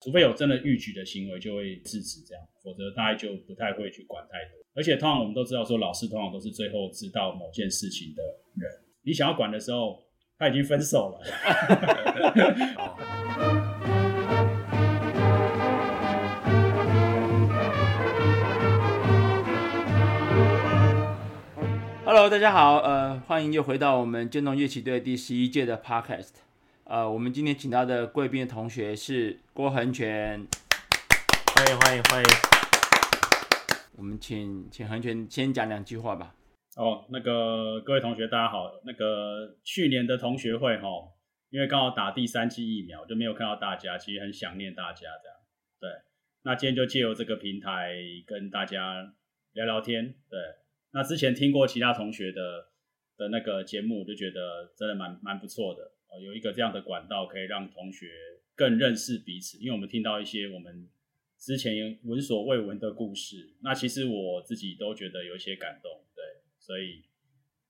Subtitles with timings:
[0.00, 4.56] 除非有真的逾矩的行为，就会制止这样，否则大概就不太会去管太多。
[4.76, 8.22] 而且通常我们都知道，说老师通常都是最后知道某件事情的
[8.54, 8.70] 人。
[9.02, 10.04] 你想要管的时候，
[10.38, 11.18] 他已经分手了。
[22.04, 26.47] Hello，大家好，呃，欢迎又回到我们建中乐器队第十一届的 Podcast。
[26.88, 30.38] 呃，我们今天请到的贵宾的同学是郭恒全，
[31.54, 32.28] 欢迎欢迎欢迎。
[33.98, 36.34] 我们请请恒全先讲两句话吧。
[36.76, 40.88] 哦，那个各位同学大家好，那个去年的同学会哈，
[41.50, 45.36] 因为刚好打第三剂疫苗，就没有看到大家，其实很想念大家这样。
[45.78, 45.90] 对，
[46.44, 49.12] 那今天就借由这个平台跟大家
[49.52, 50.14] 聊聊天。
[50.30, 50.40] 对，
[50.92, 52.70] 那之前听过其他同学的
[53.18, 55.92] 的那个节目，我就觉得真的蛮蛮不错的。
[56.22, 58.06] 有一个这样的管道，可以让同学
[58.54, 60.88] 更认识彼此，因为我们听到一些我们
[61.38, 63.54] 之前闻所未闻的故事。
[63.62, 66.22] 那其实我自己都觉得有一些感动，对，
[66.58, 67.04] 所以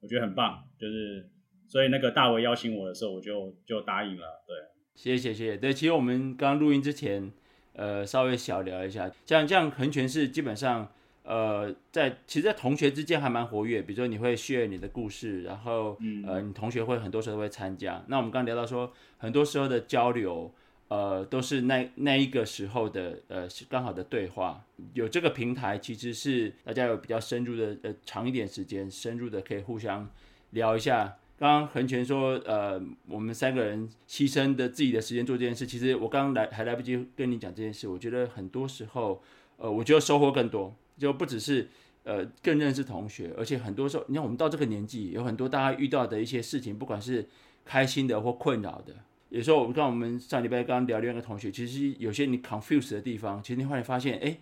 [0.01, 0.69] 我觉得很棒。
[0.79, 1.29] 就是
[1.69, 4.45] 所以那个大为邀请我的时候，我就就答应了。
[4.47, 4.57] 对，
[4.95, 5.57] 谢谢谢谢。
[5.57, 7.33] 对，其实我们刚录音之前，
[7.73, 10.93] 呃，稍微小聊一下，像这样恒全是基本上。
[11.29, 13.83] 呃，在其实，在同学之间还蛮活跃。
[13.83, 18.03] 比如说，你会 share 你的故事，然后，嗯、呃，你同学会很多时候都会参加。
[18.07, 20.51] 那我们刚刚聊到说，很多时候的交流，
[20.89, 24.65] 呃，都是那那一个时候的，呃，刚好的对话。
[24.95, 30.09] 有这个平台，其实是大家有比较深入的，呃，长一点时间，深入的可以互相
[30.53, 31.15] 聊一下。
[31.39, 37.87] 刚刚恒全说，呃，我们三个人牺牲的自己的时间做这件事，其实我刚刚来还来不及跟你讲这件事。
[37.87, 39.23] 我觉得很多时候，
[39.59, 40.75] 呃，我觉得收获更多。
[40.99, 41.69] 就不只是
[42.03, 47.27] 呃更认识同学，而且很多时候，你看我们到这个年纪，有很多大家遇到的一些事情，不管是
[47.65, 48.95] 开心的或困扰的，
[49.29, 54.37] 有时候我们看我们上礼拜刚聊另外一个同学，其实有些你 confuse 的地方，其实你后来发现，哎，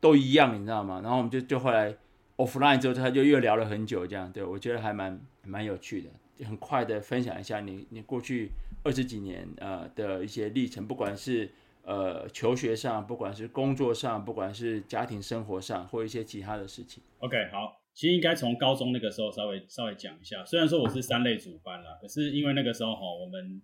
[0.00, 1.00] 都一样，你知道吗？
[1.02, 1.96] 然后我们就就后来
[2.36, 8.50] offline 之后，他就又聊了很久，这样，对，我觉得还蛮蛮有趣的，就很快的分享一下你你过去
[8.82, 11.50] 二十几年呃的一些历程，不管是。
[11.86, 17.00] 呃，求学上，不管是工作上，不管是家庭生活上，或一些其他的事情。
[17.18, 20.44] OK，好，其实应该从高中那个时候稍微稍微讲一下。
[20.44, 23.62] 虽然说我是三类组班啦，可是因为那个时候哈，我们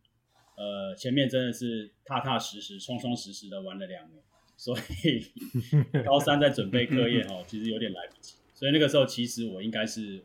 [0.57, 4.23] 呃前面真的是踏踏实实、充充实实的玩了两年，
[4.57, 5.27] 所以
[6.07, 8.37] 高三在准备课业哈，其实有点来不及。
[8.55, 10.25] 所以那个时候其实我应该是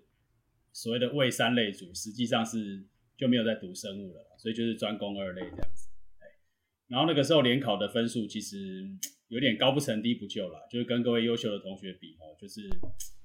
[0.71, 2.83] 所谓的未三类组，实际上是
[3.17, 5.86] 就没有在读生物了，所以就是专攻二类这样子。
[6.87, 8.87] 然后那个时候联考的分数其实
[9.27, 12.69] 有点高不成低不就了，就是跟各位优秀的同学比哦，就是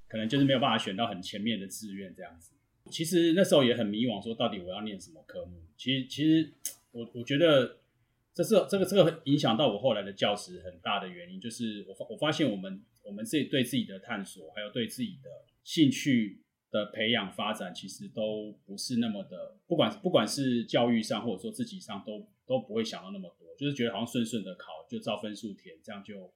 [0.09, 2.53] 可能就是没有办法选到很前面的志愿这样子。
[2.91, 5.63] 其实那时候也很迷惘，说到底我要念什么科目？
[5.77, 6.53] 其实其实
[6.91, 7.79] 我我觉得
[8.35, 15.31] 这是这个这个影响到我后来的教职很大的原因，就是我发我发现我们我们自己对自己的探索，还有对自己的
[15.63, 23.33] 兴趣的培养发展，其实都不是那么的，不管不管是教育上或者说自己上都都不会想到那么。
[23.57, 26.33] 就是觉得好像顺顺的考，就照分数填，这样就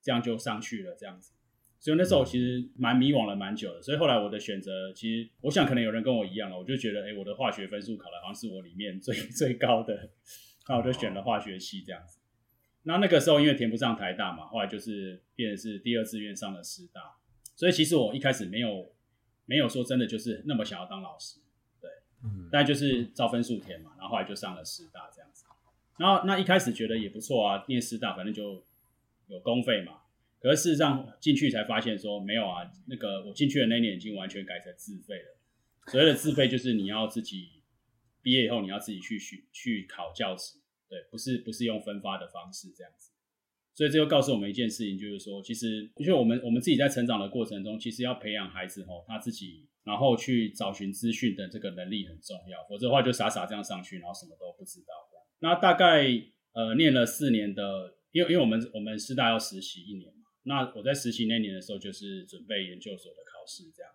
[0.00, 1.32] 这样就上去了，这样子。
[1.78, 3.82] 所以那时候我其实蛮迷惘了蛮久的。
[3.82, 10.10] 所以后来我的选择，其实我想可能有人跟我一样了，我就觉得，哎、欸，我的化学分数考的好像是我里面最 最高的，
[10.68, 12.20] 那我就选了化学系这样子。
[12.84, 17.16] 那那个时候因为填不上台大嘛，后来就是变成是第二志愿上了师大。
[17.56, 18.92] 所以其实我一开始没有
[19.44, 21.40] 没有说真的就是那么想要当老师，
[21.80, 21.90] 对，
[22.24, 25.31] 嗯，但就是照分数填嘛，然后后来就上了师大这样子。
[26.02, 28.66] 然后那一开始觉得也不错啊，念师大反正就
[29.28, 29.98] 有公费嘛。
[30.40, 35.38] 可是事实上进去才发现说没有啊，那个我进去的那年已经完全改成自费了。
[35.86, 37.62] 所谓的自费就是你要自己
[38.20, 40.58] 毕业以后你要自己去学去考教职，
[40.88, 43.12] 对，不是不是用分发的方式这样子。
[43.72, 55.08] 所以这就告诉我们一件事情，就是说其实因为我们我们自己在成长的过程中，其实要培养孩子吼他自己，然后去找寻资讯的这个能力很重要，否则的话就傻傻这样上去，然后什么都不知道。
[55.42, 56.06] 那大概
[56.52, 63.90] 呃念了四年的，因为因为我们我们师大要实习一年嘛，那我在实习那年的时候就是准备研究所的考试这样，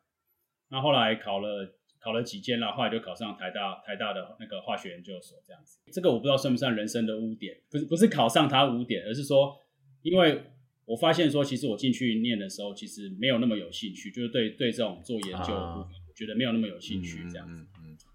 [0.70, 9.56] 那后来考了考了几间啦，后来就考上台大台大的那个化学研究所这样子，这个我不知道算不算人生的污点，不是不是考上它污点，而是说
[10.02, 10.44] 因为
[10.84, 17.66] 我发现说其实我进去念的时候其实没有那么有兴趣，就是对对这种做研究的部分，我觉得没有那么有兴趣这样子，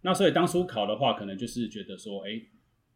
[0.02, 2.42] 那所以当初考的话，可能就是觉得说，哎。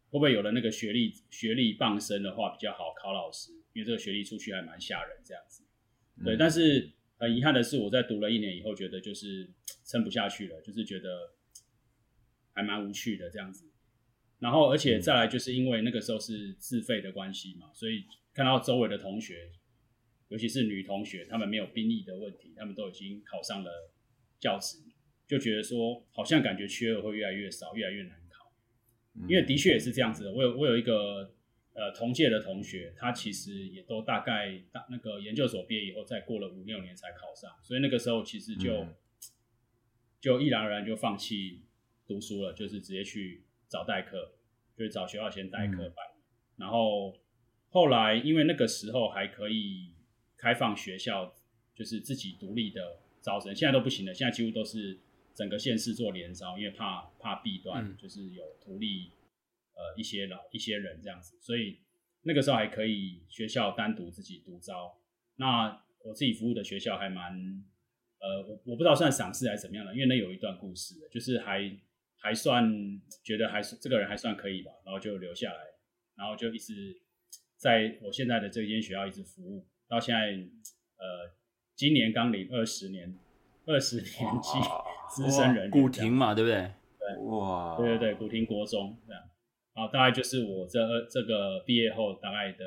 [0.09, 3.51] 会不会有了那个学历学历傍身的话比较好考老师？
[3.73, 5.63] 因为这个学历出去还蛮吓人这样子。
[6.23, 9.49] 对，嗯、但是很遗憾的是，我在读了一年以后，觉得就是
[9.85, 11.33] 撑不下去了，就是觉得
[12.53, 13.69] 还蛮无趣的这样子。
[14.39, 19.51] 然后而且再来就是因为那个时候是自费的关系嘛，所以看到周围的同学，
[20.29, 23.91] 尤其是女同学，她们没有兵役的问题，她们都已经考上了
[24.39, 24.77] 教职，
[25.27, 28.16] 就觉得说好像感觉缺额会越来越少，越来越难考。
[29.27, 31.33] 因为的确也是这样子的，我有我有一个
[31.73, 38.95] 呃同届的同学，他其实也都大概大那个研究所毕业以后，再过了五六年才考上，所以那个时候其实就、嗯、
[40.21, 41.61] 就毅然而然就放弃
[42.05, 44.33] 读书了，就是直接去找代课，
[44.77, 46.21] 就是找学校先代课班，嗯、
[46.57, 47.17] 然后
[47.69, 49.91] 后来因为那个时候还可以
[50.37, 51.33] 开放学校，
[51.73, 54.99] 就是自己独立的招生，现在都不行了，现在几乎都是。
[55.37, 59.11] 整个县市做联招，因为怕怕弊端，嗯、就是有图利
[59.75, 61.77] 呃一些老一些人这样子，所以
[62.23, 64.97] 那个时候还可以学校单独自己独招。
[65.35, 67.63] 那我自己服务的学校还蛮
[68.19, 71.71] 呃，我我不知道算赏识还是怎么样的，因为那有一段故事，就是还
[72.17, 72.67] 还算
[73.23, 75.59] 觉得还是这个人还算可以吧，然后就留下来，
[76.15, 76.99] 然后就一直
[77.57, 80.31] 在我现在的这间学校一直服务到现在，
[80.97, 81.31] 呃，
[81.75, 83.15] 今年刚领二十年
[83.67, 84.59] 二十年级。
[85.09, 86.69] 资深人古亭嘛，对不对？
[86.99, 89.23] 对，哇，对对对，古亭国中这样，
[89.73, 90.79] 好，大概就是我这
[91.09, 92.65] 这个毕业后大概的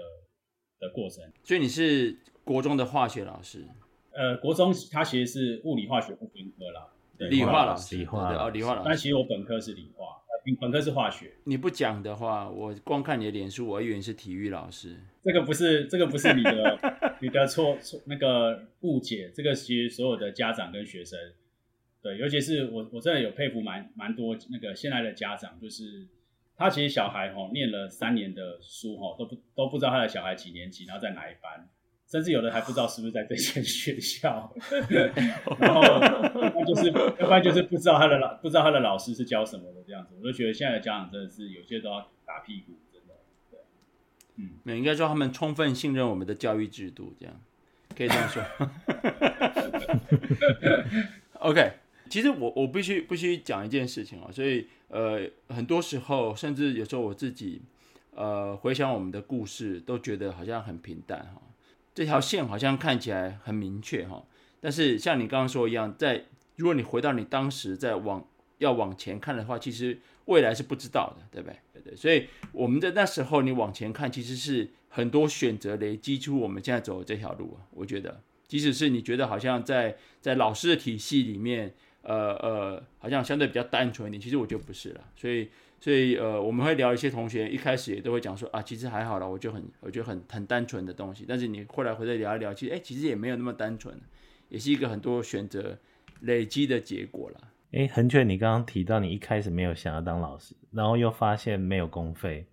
[0.81, 1.23] 的过程。
[1.45, 3.67] 所以你是国中的化学老师？
[4.13, 6.89] 呃，国中他其实是物理化学不分科啦，
[7.29, 8.89] 理化老师，理化哦，理化老师。
[8.89, 11.31] 但其实我本科是理化，呃，本科是化学。
[11.45, 14.97] 你不讲的话，我光看你的脸书，我以为你是体育老师。
[15.23, 16.79] 这个不是，这个不是你的
[17.21, 21.19] 你的错错那个误解，这个其实所有的家长跟学生。
[22.03, 26.09] 对，尤其是我，我真的有佩服蛮蛮多那个现在的家长，就是
[26.57, 31.69] 他其实小孩哈念了三年的书哈，都不都不知道他的小孩几年级，然后在哪一班，
[32.11, 34.51] 甚至有的还不知道是不是在这间 学校，
[35.59, 42.73] 然后就是要不然就是不知道他的老不知道他的老师是教什么的这样子，我就觉得现在的家长真的是有些都要打屁股，
[44.41, 47.35] 嗯，那应该说他们充分信任我们的教育制度，这样。
[47.97, 48.43] 可以这样说，
[51.41, 51.73] OK。
[52.09, 57.63] 其实我我必须必须讲一件事情哦，所以呃很多时候甚至有时候我自己
[58.15, 61.43] 呃回想我们的故事，都觉得好像很平淡哈，
[61.95, 64.25] 这条线好像看起来很明确哈，
[64.61, 66.25] 但是像你刚刚说一样，在
[66.57, 68.27] 如果你回到你当时在往
[68.61, 71.59] 要往前看的话，其实未来是不知道的，对不对？
[71.75, 77.67] 对对，所以我们在那时候你往前看，其实是很多选择累积出我们现在走的这条路啊。
[77.73, 81.75] 我觉得，即使是你觉得好像在在老师的体系里面。
[82.03, 85.05] 呃呃，好像相对比较单纯一点，其实我觉得不是了。
[85.15, 91.27] 所以所以呃，我们会聊一些同学一开始也都会讲说啊，其实还好啦，我就很我觉得很很单纯的东西。
[91.29, 93.95] 但是你后来回来聊一聊，其实哎，其实也没有那么单纯，
[94.49, 95.79] 也是一个很多选择
[96.21, 97.49] 累积的结果了。
[97.73, 102.45] 哎，恒全，你刚刚提到你一开始没有想要当老师，然后又发现没有公费，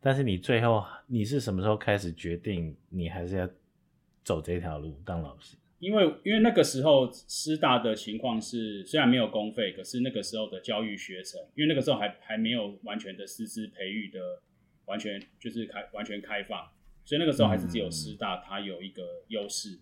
[0.00, 3.48] 但是你最后你是什么时候开始决定你还是要
[4.24, 5.56] 走这条路当老师？
[5.78, 14.18] 因为因为那个时候师大的情况是，虽然没有公费，可是那个时候的教育学程，因为那个时候还还没有完全的师资培育的
[14.86, 16.68] 完全就是开完全开放，
[17.04, 19.70] 所以那个时候还是只有师大它有一个优势。
[19.70, 19.80] 嗯、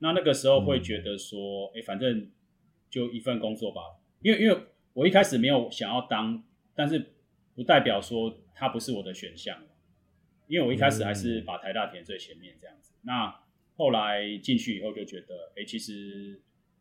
[0.00, 2.28] 那那个时候会觉得说，哎，反正
[2.90, 3.82] 就一份工作吧。
[4.20, 4.58] 因为因为
[4.92, 6.42] 我一开始没有想要当，
[6.74, 7.14] 但是
[7.54, 9.62] 不代表说它不是我的选项，
[10.46, 12.92] 因为我一开始还是把台大填最前面这样子。
[13.02, 13.40] 那
[13.76, 16.40] 后来进去以后就觉得，哎，其实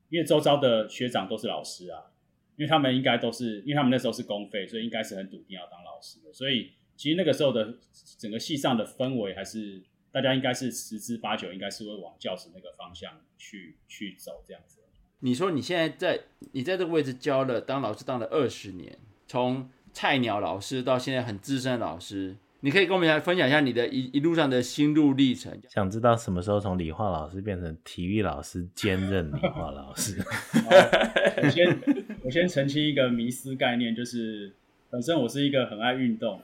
[0.10, 2.12] 因为周遭的学长都是老师啊，
[2.58, 6.34] 因为他们应该都是，因为他们那时候是公费，所以应该是很笃定要当老师的。
[6.34, 7.78] 所以其实那个时候的
[8.18, 14.79] 整个系上的氛围，还是大家应该是十之八九，应该是会往教师那个方向去去走这样子。
[15.22, 16.22] 你说你现在在
[16.54, 18.98] 你在这个位置教了当老师当了二十年，
[19.28, 22.38] 从菜鸟老师到现在很资深的老师。
[22.62, 25.58] 你可以跟我们来分享一下你的一一路上的心路历程。
[25.70, 30.18] 想知道什么时候从理化老师变成体育老师兼任理化老师？
[31.42, 31.82] 我先
[32.24, 34.54] 我先澄清一个迷思概念，就是
[34.90, 36.42] 本身我是一个很爱运动，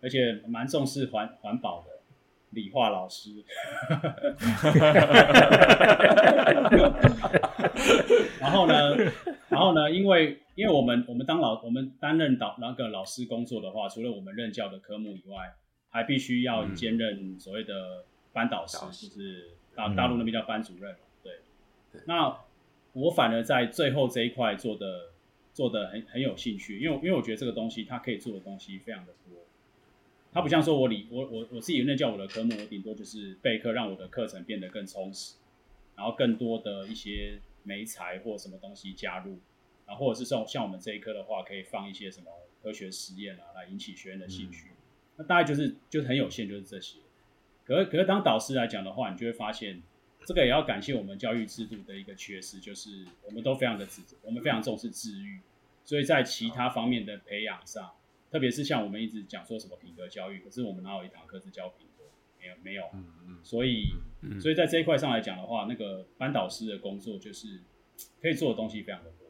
[0.00, 1.91] 而且蛮重视环环保的
[2.52, 3.44] 理化老师。
[8.40, 8.96] 然后呢，
[9.48, 10.38] 然后呢，因为。
[10.54, 15.54] 因为我们我们当老我们担任导那个老师工作的话，除了我们任教的科目以外，
[15.88, 18.04] 还必须要兼任所谓的
[18.34, 20.94] 班导师，嗯、就是大大陆那边叫班主任。
[21.22, 21.32] 对
[22.06, 22.36] 那
[22.92, 25.12] 我反而在最后这一块做的
[25.54, 29.38] 做的很很有兴趣，因为因为我觉得这个东西它可以做的东西非常的多，
[30.32, 35.36] 它不像说我理我我我自己那教我的科目，我顶多就是备课，让我的课程变得更充实，
[35.94, 39.38] 然后更多的一些媒材或什么东西加入。
[39.98, 42.30] 或者是像像我们这一科的话，可以放一些什么
[42.62, 44.68] 科学实验啊，来引起学员的兴趣。
[44.68, 44.76] 嗯、
[45.16, 46.96] 那大概就是就是很有限，就是这些。
[47.66, 49.82] 可是可是当导师来讲的话，你就会发现，
[50.24, 55.40] 这个也要感谢我们教育制度的一个缺失，就是我们都非常的自，我们非常重视自愈，
[55.84, 57.92] 所以在其他方面的培养上，
[58.32, 62.04] 特别是像我们一直讲说什么品格教育，可是我们哪有一堂课是教品格？
[62.40, 62.84] 没有没有。
[62.94, 63.38] 嗯嗯。
[63.44, 63.92] 所以
[64.40, 67.60] 所以在这一块上来讲的话，那个班导师的工作就是
[68.20, 69.28] 可以做的东西非常的多。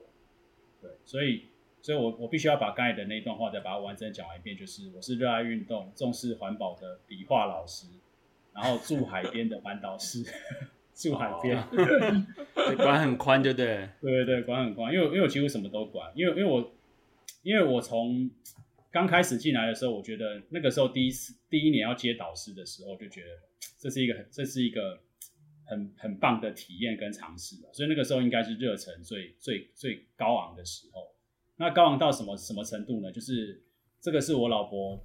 [0.80, 1.46] 对，所以
[1.82, 7.88] 所以我我必须要把刚才的那一段话再把它完整讲完一遍，就是我是热爱运动、重视环保的理化老师。
[8.54, 10.22] 然后住海边的班导师，
[10.94, 13.88] 住海边，哦、管很宽，对不对？
[14.02, 16.70] 对对对，管很宽，因为因为我几乎什么都管，因为因为我
[17.42, 18.30] 因为我从
[18.92, 23.30] 刚开始进来的时候，我觉得那个时候第一次第一年要接导师的时候，就觉得
[23.78, 25.00] 这是一个很这是一个
[25.64, 31.12] 很很棒的体验跟尝试，所以那个时候应该是热忱最最最高昂的时候。
[31.56, 33.10] 那高昂到什么什么程度呢？
[33.10, 33.64] 就是
[34.00, 35.02] 这个是我老婆。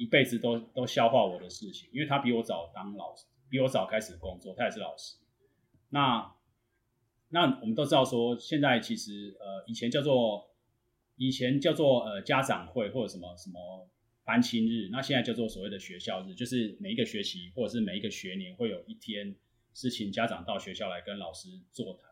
[0.00, 5.16] 一辈子都都消化我的事情，因为她比我早当老师，比我早开始工作，她也是老师。
[5.88, 6.36] 那
[7.30, 10.54] 那我们都知道说，现在其实呃以前叫做
[11.18, 13.86] 以前叫做呃家长会或者什么什么
[14.24, 19.34] 班亲日，那现在叫做所谓的学校日，就是每一个学期或者是每一个学年会有一天
[19.74, 22.04] 是请家长到学校来跟老师座谈。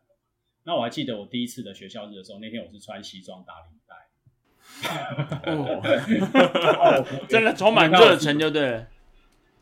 [0.65, 3.97] 那我还记得我第一次的学校日的时候，那天我是穿西装打领带。
[5.53, 5.81] 哦，
[7.31, 8.85] 真的充满热忱，就对。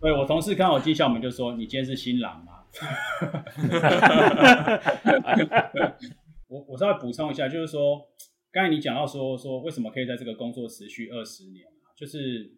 [0.01, 2.53] 对，我同事看到我进校门就说：“你今天是新郎吗？”
[6.49, 8.09] 我我稍微补充一下，就是说，
[8.54, 12.54] 刚才你讲到说说为什么可以在这个工作持续二十年啊，就是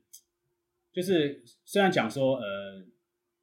[0.92, 2.84] 就是虽然讲说呃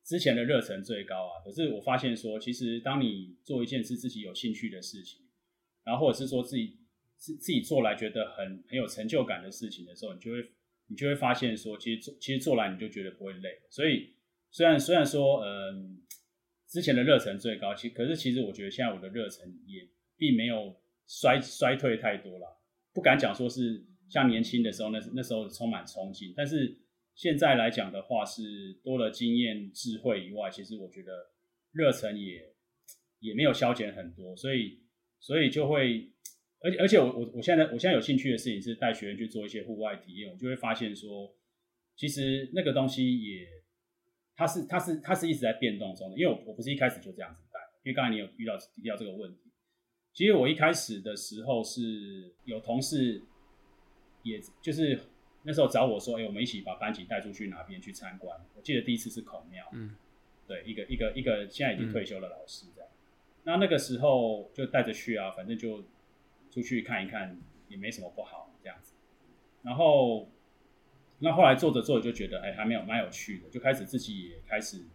[0.03, 5.21] 之前的热忱最高啊，可是我发现说，其实当你做一件是自己有兴趣的事情，
[5.83, 6.77] 然后或者是说自己。
[7.15, 10.51] 自自己做来觉得很很有成就感的事情的时候，你就会
[10.87, 13.61] 你就会发现说，其实做其实做来你就觉得不会累。
[13.69, 14.13] 所以
[14.51, 16.01] 虽然虽然说，嗯，
[16.67, 20.75] 之前的热忱最高，其可是其实我觉得现在我的热忱也并没有
[21.07, 22.61] 衰衰退太多了。
[22.93, 26.77] 不敢讲说是像年轻的时候那那时候充满冲劲，但是
[27.15, 31.11] 现在来讲的话，是多了经验智慧以外，其实我觉得
[31.71, 32.53] 热忱也
[33.19, 34.81] 也没有消减很多，所以
[35.19, 36.09] 所以就会。
[36.65, 41.35] 而且而且我我我现在我现在有兴趣的事情是带学员去做一些户外体验，我就会发现说，
[41.93, 43.45] 其实那个东西也，
[44.33, 46.17] 它是它是它是一直在变动中的。
[46.17, 49.51] 因为我我不是一开始就这样子带，因为刚才你有遇到遇到这个问题。
[50.13, 53.21] 其实我一开始的时候是有同事，
[54.21, 54.99] 也就是
[55.41, 58.39] 那时候找我说，哎，我们一起把班级带出去哪边去参观。
[58.55, 59.95] 我记得第一次是孔庙，嗯，
[60.47, 62.89] 对，一个一个一个现在已经退休的老师这样。
[62.89, 65.83] 嗯、那那个时候就带着去啊，反正就。
[66.53, 67.35] 出去看一看
[67.67, 68.93] 也没什么不好，这样子。
[69.63, 70.29] 然后，
[71.17, 74.85] 那后来做着做着就觉得，哎，还没有蛮有趣的，就开始自己也开始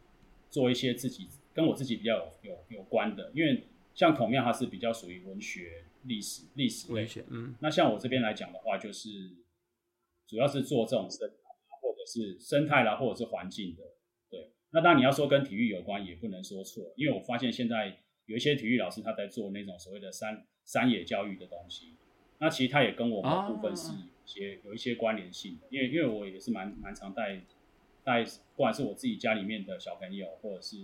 [0.49, 3.33] 做一些自己跟我自己比较有有有关的。
[3.35, 3.65] 因为
[3.99, 7.05] 像孔庙，它是比较属于文学、历史、历史类。
[7.27, 7.57] 嗯。
[7.59, 9.09] 那像我这边来讲的话，就是
[10.25, 11.35] 主要是做这种生态，
[11.83, 13.83] 或者是生态啦，或者是环境的。
[14.31, 14.53] 对。
[14.71, 20.47] 那当然你要说跟体育有关，也不能说错，因为我发现现在有一些体育老师他在做那种所谓的山。
[20.65, 21.95] 山野教育的东西，
[22.41, 27.41] 那其实他也跟我们部分是有些有一些关联性的，因为因为我也是蛮蛮常带
[28.05, 30.77] 带，不管是我自己家里面的小朋友，或者是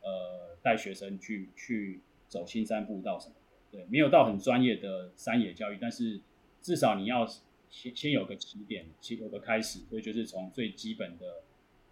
[0.00, 3.34] 呃带学生去去走青山步道什么
[3.72, 6.20] 的，对，没有到很专业的山野教育，但是
[6.60, 7.26] 至少你要
[7.68, 11.42] 先先有个起点，先有个开始，所以就是从最基本的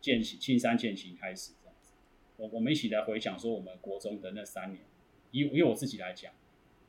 [0.01, 1.93] 践行青山践行开始这样子。
[2.37, 4.85] 我我们一起来回想说我们国中的那三年，
[5.31, 6.33] 以以我自己来讲。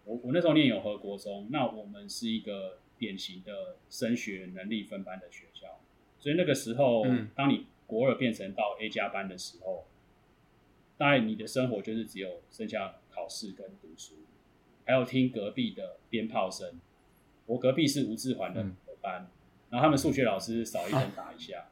[0.05, 5.81] 我我那时候念永和国中，那我们是一个典型的升学能力分班的学校，
[6.17, 9.85] 所以那个时候，嗯、当你国二变成到 A 加班的时候，
[10.97, 14.13] 大概你的生活就是只有剩下考试跟读书，
[14.85, 16.79] 还有听隔壁的鞭炮声。
[17.47, 18.63] 我隔壁是吴志环的
[19.01, 19.27] 班，嗯、
[19.71, 21.65] 然后他们数学老师扫一声打一下，啊、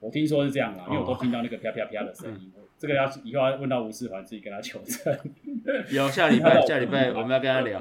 [0.00, 2.52] 我听说是这样啊，因为我都听到那个啪啪啪的声音。
[2.54, 5.16] 嗯这个要以后要问到吴志环自己跟他求证。
[5.92, 7.80] 有下礼拜下礼拜我们要跟他聊。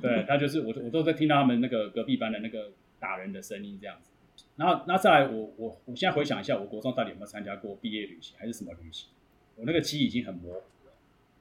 [0.00, 4.10] 对，他就是我我都在听到他们那个隔壁班的那个打人的声音这样子。
[4.56, 9.10] 然后那再来我我我现在回想一下，我国中到底有没有参加过毕业旅行还是什么旅行？
[9.56, 10.64] 我那个记忆已经很模糊了，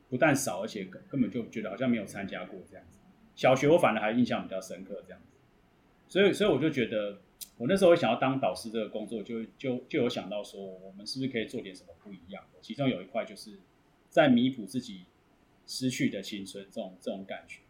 [0.09, 2.99] 不但少，而且根根本就觉得好像没有参加过这样子。
[3.35, 5.37] 小学我反而还印象比较深刻这样子。
[6.07, 7.19] 所以所以我就觉得。
[7.57, 12.59] 我那时候想要当导师这个工作就，就就就有想到说，我们是不是可以做点什么不一样的？
[12.61, 13.57] 其中有一块就是
[14.09, 15.05] 在弥补自己
[15.65, 17.61] 失去的青春，这种这种感觉。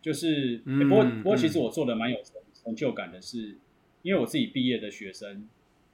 [0.00, 3.58] 就是，欸、不过不过，其实我做的蛮有成成就感的是，
[4.02, 5.48] 因为我自己毕业的学生，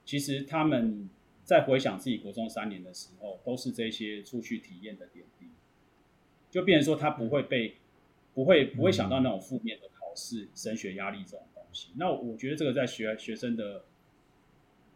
[0.05, 1.09] 其实他们
[1.43, 5.36] 在回想自己国中三年的时候，都是这些出去体验的点滴，
[6.49, 7.77] 就变成说他不会被
[8.33, 11.91] 不会不会想到那种负面的考试、升学压力这种东西。
[11.95, 13.85] 那我觉得这个在学学生的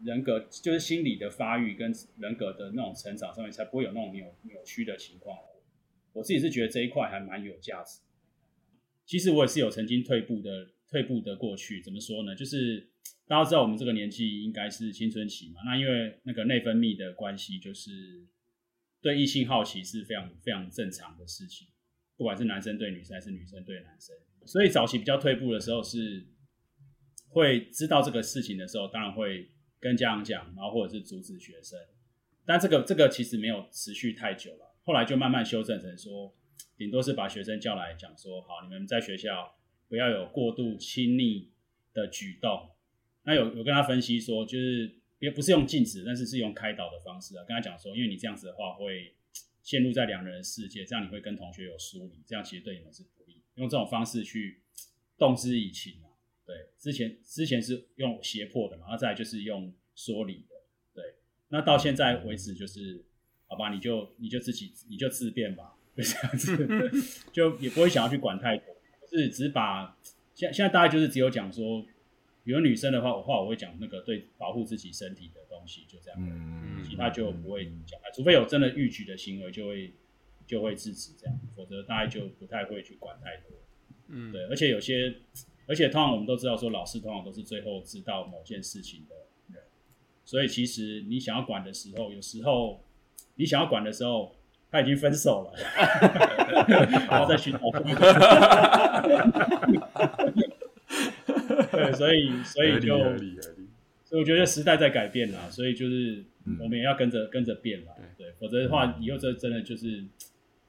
[0.03, 5.37] 人格，就是心理的发育跟人格的那种成长上面，才不会有那种扭扭曲的情况。
[6.13, 7.99] 我自己是觉得这一块还蛮有价值。
[9.05, 11.81] 其实我也是有曾经退步的，退步的过去。
[11.81, 12.35] 怎么说呢？
[12.35, 12.89] 就是
[13.27, 15.61] 大家知道我们这个年纪应该是青春期嘛。
[15.65, 18.25] 那因为那个内分泌的关系，就是
[19.01, 21.67] 对异性好奇是非常非常正常的事情。
[22.17, 24.15] 不管是男生对女生还是女生对男生，
[24.45, 26.27] 所以早期比较退步的时候是
[27.29, 31.79] 会知道这个事情的时候，当然会跟家长讲，然后或者是阻止学生。
[32.45, 34.77] 但这个这个其实没有持续太久了。
[34.83, 36.35] 后来就慢慢修正成说，
[36.77, 39.55] 顶多是把学生叫来讲说，好，你们在学校
[39.87, 41.51] 不要有过度亲昵
[41.93, 42.69] 的举动。
[43.23, 49.15] 那有有跟他分析说，就是也不是用禁止，但是是用开导的方式啊，跟他讲说，因为你这样子的话会
[49.63, 53.41] 陷入在两人的世界，这样你会跟同学有疏离，这样其实对你们是不利。
[53.55, 54.61] 用这种方式去
[55.17, 56.11] 动之以情啊，
[56.45, 60.55] 对，之前之前是用胁迫的嘛，然后再来就是用说理的，
[60.93, 61.15] 对，
[61.47, 63.05] 那到现在为止就是。
[63.51, 66.89] 好吧，你就你就自己你就自便吧，就这样子，
[67.33, 68.65] 就也不会想要去管太多，
[69.11, 69.97] 就是只把
[70.33, 71.85] 现现在大概就是只有讲说，
[72.43, 79.93] 比如女生的话，我话我会讲那个对保护自己身体的东西，就这样，嗯，其他就不会讲，除非有真的逾矩的行为，就会
[80.45, 83.57] 就会制止这样，否则大家就不太会去管太多，
[84.07, 85.13] 嗯，对，而且有些，
[85.67, 89.15] 而且通常我们都知道说，老师通常都是最后知道某件事情的
[89.53, 89.63] 人，
[90.25, 92.83] 所以其实你想要管的时候，有时候。
[93.35, 94.35] 你想要管的时候，
[94.69, 95.53] 他已经分手了，
[97.09, 97.83] 然后再去讨论。
[101.83, 102.97] 对，所以所以就，
[104.03, 106.23] 所以我觉得时代在改变啦，所以就是
[106.59, 107.93] 我们也要跟着跟着变啦。
[108.17, 110.03] 对，否则的话，以后这真的就是，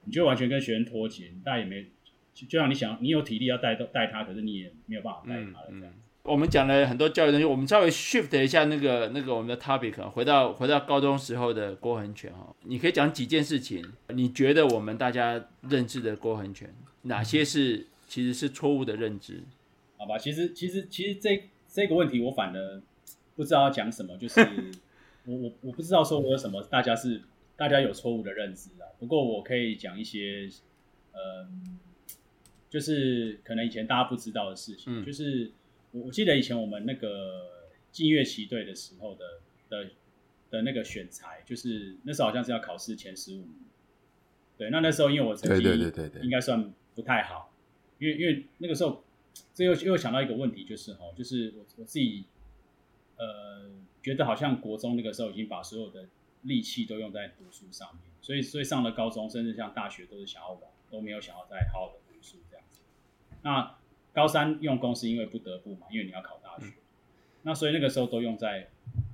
[0.04, 1.86] 你就完全跟学生脱节，大家也没，
[2.34, 5.92] 就像你想，你有体力要带带他，可是你也没有办法带他了这样。
[6.24, 16.72] 我们讲了很多教育东西，我们稍微 shift 一下那个那个我们的 topic，回到回到高中时候的郭恒权哈，你可以讲几件事情，你觉得我们大家认知的郭恒权，
[17.02, 19.42] 哪些是其实是错误的认知？
[20.02, 22.82] 好吧，其实其实其实这这个问题我反而
[23.36, 24.40] 不知道要讲什么，就是
[25.26, 27.22] 我我我不知道说我有什么大家是
[27.56, 30.48] 大家有错误的认知啊，不过我可以讲一些，
[31.12, 31.46] 呃，
[32.68, 35.52] 就是可能以前大家不知道的事情，嗯、就是。
[35.94, 37.50] 我我记得以前我们那个
[37.90, 39.24] 进乐旗队的时候的
[39.68, 39.90] 的
[40.48, 43.56] 的那个选材，就是那时候好像是要考试前十五名。
[44.56, 45.62] 对，那那时候因为我成绩
[46.22, 47.52] 应该算不太好，
[47.98, 49.04] 因为因为那个时候，
[49.54, 52.24] 这又又想到一个问题，就是哈，就是我我自己
[53.16, 53.70] 呃
[54.02, 56.06] 觉得好像国中那个时候已经把所有的
[56.42, 62.80] 力气都用在读书上面，所以所以上了高中，甚至像大学都是想要玩，都没有想要再好好的读书这样子。
[63.42, 63.76] 那
[64.12, 66.72] 高三用功是因为不得不嘛，因为你要考大学，嗯、
[67.42, 68.68] 那所以那个时候都用在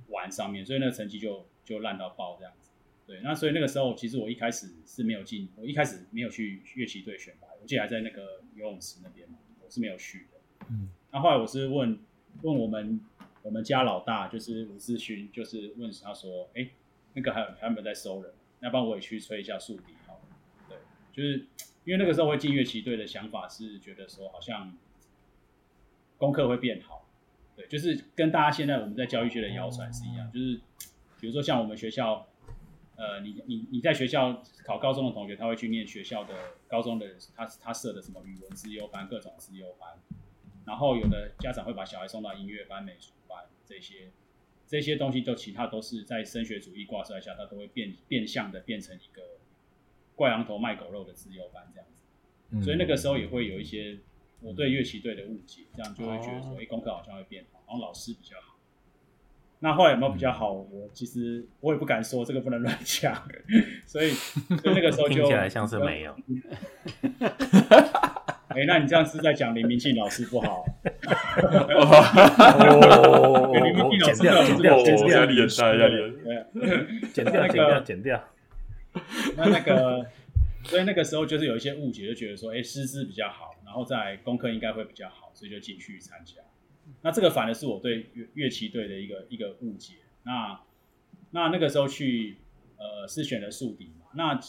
[0.07, 2.71] 玩上面，所以那个成绩就就烂到爆这样子。
[3.05, 10.65] 对，那所以那个时候其实我一开始是没有进，我一开始没有去乐器队选拔，我记得还在那个游泳池那边嘛，我是没有续的。
[10.69, 11.99] 嗯，那后来我是问
[12.41, 12.99] 问我们
[13.43, 16.71] 我们家老大，就是吴志勋，就是问他说，哎、欸，
[17.13, 18.33] 那个还有还有没有在收人？
[18.61, 20.19] 要不然我也去催一下竖笛好了。
[20.67, 20.77] 对，
[21.11, 21.47] 就是
[21.83, 24.75] 因为那个时候会进乐器队的想法是觉得说好像。
[26.17, 27.07] 功课会变好，
[27.55, 30.59] 对，就是跟大家现在我们在教育界的谣传是一样，就是
[31.17, 32.27] 比如说像我们学校，
[32.99, 36.33] 呃，你你你在学校考高中的同学，他会去念学校的
[36.67, 39.97] 高中的他他设的什么语文资优班、各种资优班，
[40.65, 44.11] 然后有的家长会把小孩送到音乐班、美术班这些
[44.67, 49.23] 这些东西，就其他都是在升学主义挂帅下，他都会变变相的变成一个
[50.15, 53.97] 挂羊头卖狗肉的资优班这样子，所以那个时候也会有一些。
[54.41, 58.48] 我对乐器队的误解，这样就会觉得说，哎、欸，功课好像会变好，然后老师比较好。
[59.61, 60.53] 那后来有没有比较好？
[60.53, 63.13] 我其实我也不敢说，这个不能乱讲。
[63.85, 66.15] 所以，所以那个时候就听起来像是没有。
[68.47, 70.65] 哎、欸，那你这样是在讲林明庆老师不好？
[71.75, 75.87] 哦， 林明庆老师的这个剪掉，剪掉，
[77.13, 78.23] 剪掉，剪掉，剪掉。
[79.37, 80.05] 那那个，
[80.63, 83.55] 所以那个时候就是有一些误解，就觉得说，哎、欸，师资比较好。
[83.65, 86.41] 然后在功课应该会比较好，所以就进去参加。
[87.01, 89.95] 那这个反而是我对乐乐器队的一个一个误解。
[90.23, 90.59] 那
[91.31, 92.37] 那那个时候去
[92.77, 94.07] 呃是选了竖笛嘛？
[94.13, 94.39] 那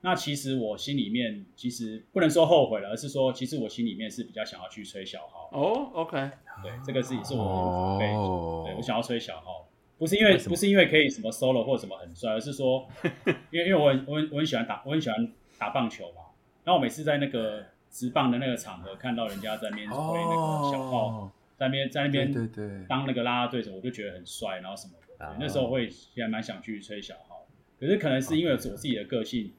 [0.00, 5.48] 那其实我心里面其实不能说后悔了，而是说其实我心里面是比较想要去吹小号。
[5.52, 6.30] 哦，OK，
[6.62, 9.66] 对，这个是也是我的对，我想要吹小号，
[9.96, 12.86] 不是因为不是因为可以什么 solo 或什么很帅，而是说，
[13.50, 16.22] 因为因为我很我很我很喜欢打我很喜欢打棒球嘛。
[16.64, 25.14] 然后我每次在那个直棒的那个场合看到人家在那边吹那个小号，哦、在那边在那边对对当那个啦啦队手，我就觉得很帅，然后什么的。
[25.18, 27.46] 对，那时候会还蛮想去吹小号，
[27.78, 29.52] 可是可能是因为我自己的个性。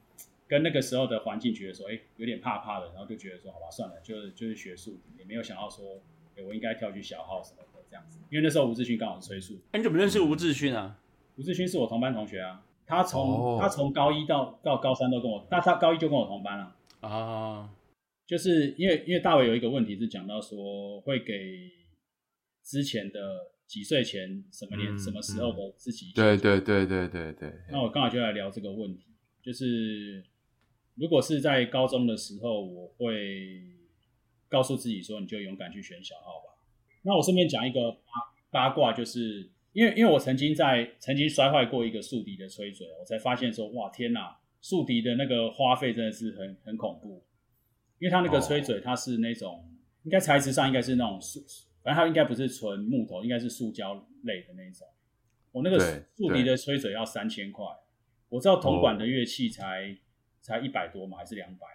[0.48, 5.96] 跟那个时候的环境觉得说，哎、欸，有点怕怕的，然后就觉得说，好吧，算了，就是就是学术，也没有想到说，
[6.36, 8.20] 哎、欸，我应该跳去小号什么的这样子。
[8.30, 9.54] 因为那时候吴志勋刚好是吹数。
[9.54, 11.00] 哎、欸，你怎么认识吴志勋啊？
[11.34, 13.60] 吴志勋是我同班同学啊，他从、oh.
[13.60, 17.62] 他从高一到到高三都跟我，他他高一就跟我同班了啊。
[17.62, 17.66] Oh.
[18.24, 21.72] 就是因为因为大伟有一个问题是讲到说，会给
[22.66, 26.12] 之前的几岁前什么年、嗯、什么时候的自己。
[26.14, 27.52] 对对对对对对。
[27.70, 29.06] 那我刚好就来聊这个问题，
[29.40, 30.22] 就是。
[30.98, 33.60] 如果是在高中的时候，我会
[34.48, 36.56] 告诉自己说：“你就勇敢去选小号吧。”
[37.04, 38.00] 那我顺便讲一个八
[38.50, 44.38] 八卦，就是因为因为我曾经在曾经摔坏过一个竖笛的吹嘴，我才发现说：“哇，天哪！
[44.62, 47.22] 竖笛的那个花费真的是很很恐怖，
[47.98, 49.64] 因为它那个吹嘴它是那种、oh.
[50.04, 51.44] 应该材质上应该是那种塑，
[51.86, 53.94] 反正它应该不是纯木头，应该是塑胶
[54.24, 54.86] 类的那种。
[55.52, 55.78] 我那个
[56.16, 57.64] 竖笛的吹嘴要三千块，
[58.28, 59.86] 我知道铜管的乐器才。
[59.86, 59.96] Oh.
[60.46, 61.18] 才一百多嘛？
[61.18, 61.66] 还是两百？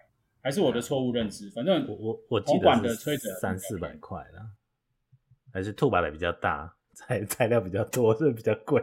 [0.41, 1.49] 还是我的错误认知？
[1.49, 4.49] 反正我我我铜管的吹嘴三四百块啦，
[5.51, 8.81] 还是兔把的比较大，材材料比较多，是比较贵。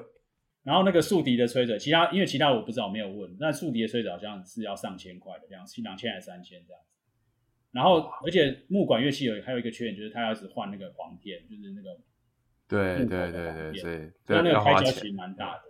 [0.62, 3.34] 然后那个竖笛的吹嘴，其他因为其他我不知道，我没有问。
[3.40, 6.97] 那竖笛的吹嘴好像是要上千块的，两千两千还是三千这样子。
[7.72, 11.98] 然后而且木管乐器有还有一个缺点，就是它要一直换那个簧片，就是那个
[12.68, 15.62] 对对对对对，那那个开销其实蛮大的。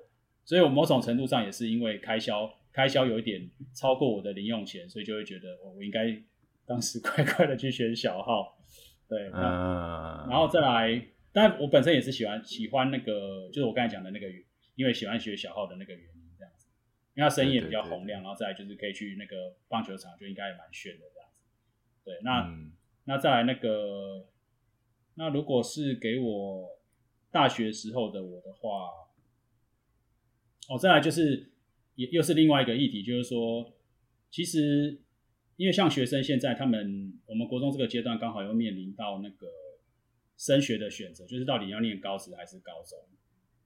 [0.44, 2.50] 所以我某种程度上也是因为开销。
[2.70, 6.16] 开销有一点超过我的零用钱，所以就会觉得我我应该
[6.64, 8.56] 当时 乖乖的去选小号，
[9.08, 14.28] 对，然后再来，但我本身也是喜欢喜欢那个，就是我刚才讲的那个，
[14.76, 16.68] 因为喜欢学小号的那个原因这样子，
[17.16, 21.04] 因为它声音也比较洪亮，然后再来就是可以去那个棒球场，就应该也蛮炫的
[22.08, 22.72] 对，那、嗯、
[23.04, 24.24] 那再来那个，
[25.16, 26.78] 那如果是给我
[27.30, 28.88] 大学时候的我的话，
[30.70, 31.52] 哦，再来就是。
[31.98, 33.74] 也又是另外一个议题，就是说，
[34.30, 35.00] 其实
[35.56, 39.48] 因为像学生现在他们，我们国中这个阶段刚好又面临到那个
[40.36, 42.96] 升学的选择，就是到底要念高职还是高中。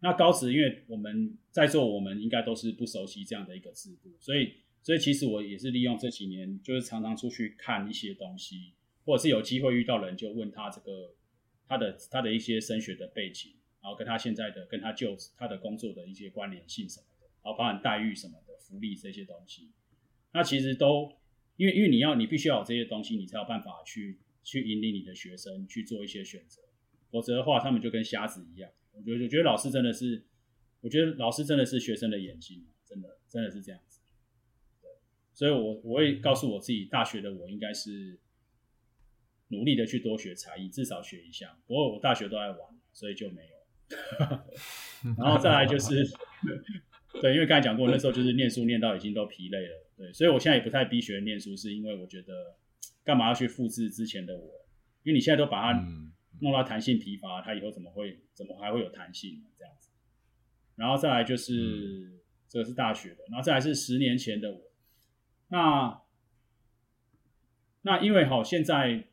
[0.01, 8.73] 那高职，因为我们在座，我们应该都是不熟悉这样的一个制度，所以，所以其实我也是利用这几年，就是常常出去看一些东西，
[9.05, 11.15] 或者是有机会遇到人，就问他这个
[11.69, 17.27] 他的他的一些升学的背景，然后跟他现在的跟他就他的工作的一些关联性什么的。
[17.43, 19.71] 然后包含待遇什么的福利这些东西，
[20.33, 21.13] 那其实都
[21.57, 26.63] 因为因为你要你必须要有这些东西，你才有办法去去引领你的学生去做一些选择，
[27.11, 28.71] 否则的话他们就跟瞎子一样。
[28.93, 30.25] 我觉得我觉得老师真的是，
[30.81, 33.81] 我觉得老师真的是学生的眼睛，真的真的是这样。
[35.43, 38.17] 对，所以我我会告诉我自己，大学的我应该是
[39.49, 41.51] 努力的去多学才艺，至少学一项。
[41.67, 42.59] 不过我大学都在玩，
[42.93, 43.97] 所以就没有。
[45.19, 46.09] 然后再来就是。
[47.21, 52.57] 对，因为刚才讲过，那时候就是念书念到已经都疲累了，对，所以我现在也不太逼学生念书，是因为我觉得
[53.05, 54.67] 干嘛要去复制之前的我？
[55.03, 55.79] 因为你现在都把它
[56.41, 59.45] 弄到弹性疲乏，它以后怎么会怎么还会有弹性呢？
[59.59, 59.91] 这样子。
[60.77, 64.72] 然后再来就是、嗯、这个是大学的，然后再来是十年前的我。
[65.53, 66.01] 那
[67.83, 69.05] 那因为好现在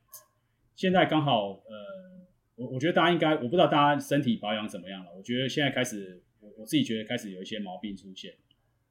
[0.75, 2.25] 现在刚好呃，
[2.55, 6.23] 我我觉得大家应该我不知道大家身体保养怎么样了，我觉得现在开始。
[6.41, 8.33] 我我自己觉得开始有一些毛病出现，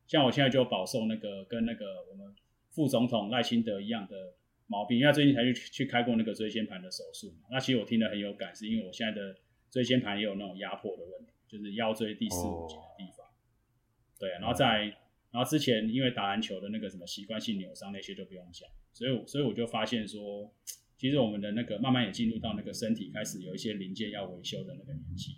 [0.06, 2.36] 像我现在就饱受那个跟那个我们
[2.68, 4.34] 副总统赖清德一样的
[4.66, 7.48] 毛病，因为他最近才去去开过那个椎间盘的手术嘛。
[7.50, 9.34] 那其实我听得很有感，是因为我现在的
[9.70, 13.26] 椎间盘也有那种压迫的问题，就是腰椎第四五节的地方。
[14.18, 14.94] 对，然后在
[15.30, 20.52] 然后之前因为打篮球的那个什么习惯性扭伤那些就不用讲，所以所以我就发现说，
[20.96, 25.36] 其实我们的那个慢慢也进入到那个身体开始有一些零件要维修的那个年纪。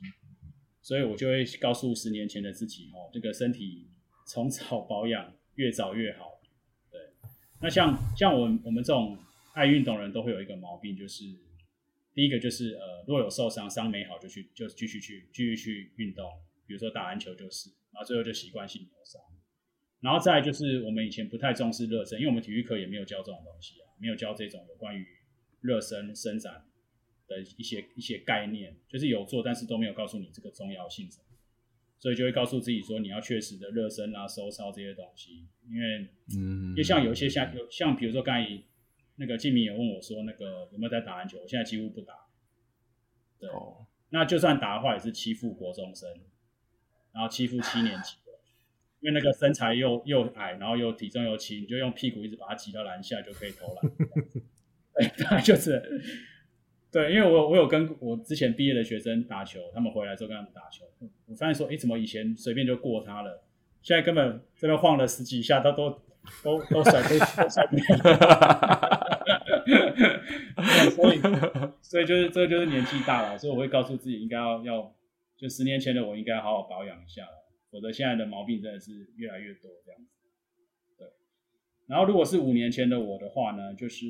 [0.83, 3.87] 所以我就会告诉十年前的自己哦，这个身体
[4.27, 6.41] 从早保养，越早越好。
[6.91, 6.99] 对，
[7.61, 9.19] 那像像我我们这种
[9.53, 11.25] 爱运动人都会有一个毛病，就是
[12.15, 16.27] 第一个就是呃，如果有受伤，伤没好就去就继续去继续去运动，
[16.67, 19.21] 比如说打篮球就是，然后最后就习惯性扭伤。
[20.01, 25.07] 然后再来就是我们以前不太重视热身，因为我们体育课也没有教这种东西啊，没有教这种有关于
[25.61, 26.67] 热身伸展。
[27.31, 31.25] 的一些一些概念，就是有做，但是都没有告诉你这个重要性什么。
[31.97, 38.61] 所以就会告诉自己说，你要确实的热身啊、收操这些东西，因为嗯，因为像有一些像有像比如说刚才
[39.15, 41.39] 那个静明也问我说，那个有没有在打篮球？
[41.39, 42.15] 我现在几乎不打。
[43.39, 46.11] 对，哦，那就算打的话，也是欺负国中生，
[47.13, 48.20] 然后欺负七年级的，
[49.01, 53.93] 因为那个身材又又矮，然后又体重又轻，你就用屁股一直把他挤到篮下就可以投篮。
[54.95, 56.03] 对，大概就是。
[56.93, 60.85] 对，因为我我有跟我之前毕业的学生打球，他们回来之后跟他们打球，
[61.27, 63.45] 我发现说，哎，怎么以前随便就过他了，
[63.81, 66.03] 现在根本这边晃了十几下，他都
[66.43, 67.79] 都都甩飞，都甩不
[70.91, 71.21] 所以
[71.81, 74.93] 所以就是这就是年纪大了，所以我会告诉自己应该要要，
[75.37, 77.40] 就十年前的我应该好好保养一下了，
[77.71, 80.11] 否则现在的毛病真的是越来越多这样子。
[80.99, 81.09] 对，
[81.87, 84.07] 然后如果是五年前的我的话呢，就是。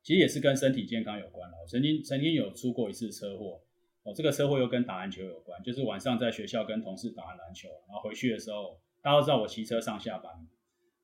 [0.00, 1.56] 其实也是跟身体健康有关了。
[1.60, 3.60] 我曾经曾经有出过一次车祸，
[4.04, 10.32] 哦，这个车祸又跟打篮球有关，就是晚上在学校跟同事打完篮球，然后回去的时候，大家都知道我骑车上下班，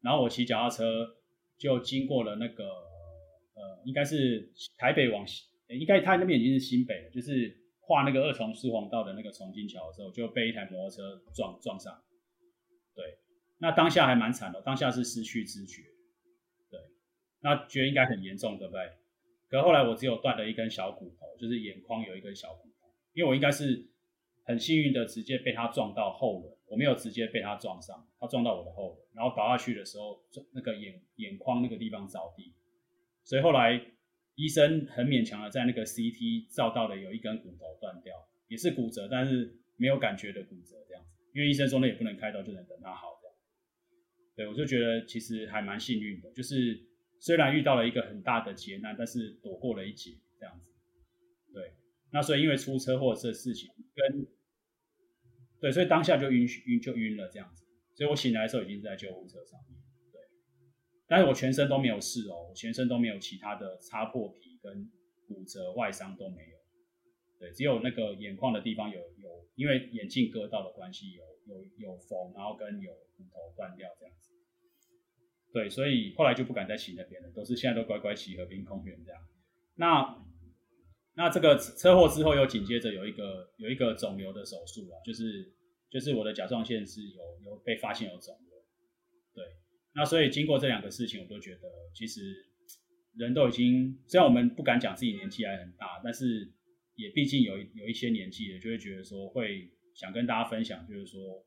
[0.00, 1.16] 然后我骑脚踏车
[1.58, 7.54] 就经过了那个呃，应该是台北往西，应该他那边已经是新北了，就是
[7.86, 12.02] 跨那个二重疏洪道的那个重金桥的时候，就被一台摩托车撞撞上。
[12.94, 13.18] 对，
[13.58, 15.82] 那当下还蛮惨的，当下是失去知觉。
[16.70, 16.80] 对
[17.40, 18.80] 那觉得应该很严重，对不对？
[19.50, 23.88] 可后来我只有断了一根小骨头，就是眼眶有一根小骨头，因为我应该是
[24.44, 30.20] 很幸运的，直接被他撞到后轮，我没有直接被他撞上，他撞到我的后轮，然后倒下去的时候，
[30.54, 32.54] 那个眼眼眶那个地方着地，
[33.22, 33.80] 所以后来
[34.34, 38.14] 医生很勉强的在那个 CT 照到了有一根骨头断掉，
[38.48, 43.36] 也是骨折，但是没有感觉的骨折这样子，因为医生说那也不能开刀，就能等他好这样。
[44.36, 46.88] 对，我就觉得其实还蛮幸运的，就是。
[47.20, 50.70] 虽然遇到了一个很大的劫难，但是躲过了一劫，这样子。
[51.54, 51.72] 对，
[52.12, 54.26] 那所以因为出车祸这事情跟，
[55.58, 57.64] 对，所以当下就晕晕就晕了这样子。
[57.94, 59.80] 所以我醒来的时候已经在救护车上面，
[61.06, 64.90] 但是我全身都没有事哦，我全身都没有其他的擦破皮跟
[65.28, 66.58] 骨折外伤都没有。
[67.38, 74.32] 对，只有那个眼眶的地方有有，因为眼镜割到的关系有有有缝，然后跟有骨头断掉这样子。
[75.52, 79.20] 对，所以后来就不敢再骑那边了，都是现在都乖乖骑河滨公园这样。
[79.74, 80.24] 那
[81.14, 85.52] 那这个车祸之后又紧接着有一个有一个肿瘤的手术啊，就是
[85.90, 88.53] 就是我的甲状腺是有有被发现有肿瘤。
[89.94, 91.60] 那所以经过这两个事情，我都觉得
[91.94, 92.20] 其实
[93.16, 96.52] 人都已经，虽然我们不敢讲自己年纪还很大，但是
[96.96, 101.44] 也毕竟有有一些年纪了，就会觉得说会想跟大家分享，就是说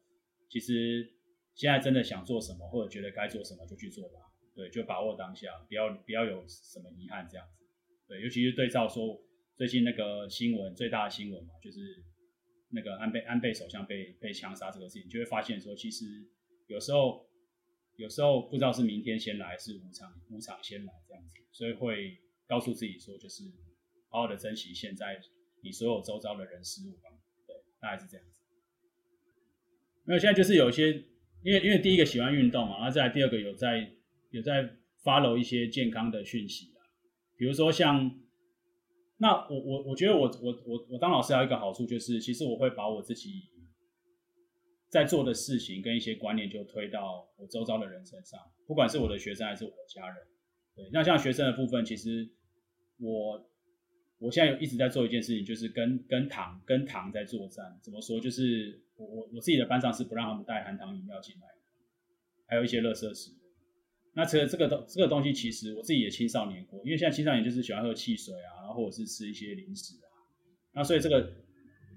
[0.49, 1.13] 其实。
[1.57, 4.19] 现在真的想做什么，或者觉得该做什么就去做吧。
[4.53, 7.65] 对，就把握当下，不要不要有什么遗憾这样子。
[8.07, 9.19] 对，尤其是对照说
[9.55, 11.79] 最近那个新闻最大的新闻嘛，就是
[12.69, 16.05] 那个安倍安倍首相被被枪杀这个事情，就会发现说，其实
[16.67, 17.26] 有时候
[17.97, 23.43] 有时候不知道是明天先来，还是无常无常先来这样子，所以会告诉自己说，就是
[24.09, 25.19] 好好的珍惜现在
[25.61, 27.09] 你所有周遭的人事物吧。
[27.45, 28.33] 对，大概是这样子。
[30.05, 31.03] 那现在就是有一些。
[31.43, 33.93] 因为因为第一个喜欢运动嘛，然后再来第二个有在
[34.31, 34.67] 有在
[35.03, 36.81] follow 一些健康的讯息啊，
[37.37, 38.19] 比如说像
[39.17, 43.43] 那我我我觉得我我我我当老师还有一个好处就是，其实我会把我自己
[44.89, 50.17] 在做的事情跟一些观念就推到我周遭的人身上，不管是我的学生还是我的家人。
[50.75, 52.29] 对，那像学生的部分，其实
[52.99, 53.49] 我
[54.19, 57.79] 我现在有一直在做一件事情，就是跟跟糖跟糖在作战。
[57.81, 58.19] 怎么说？
[58.19, 58.81] 就是。
[58.97, 61.47] 我我我自己的班上是不让他们带含糖饮料进来，
[62.47, 63.35] 还有一些垃圾食物。
[64.13, 70.09] 那除了这个东这个东西，其实我自己也青少年过，因为现在青少年就是喜欢喝汽水啊，然后或者是吃一些零食啊。
[70.73, 71.31] 那所以这个，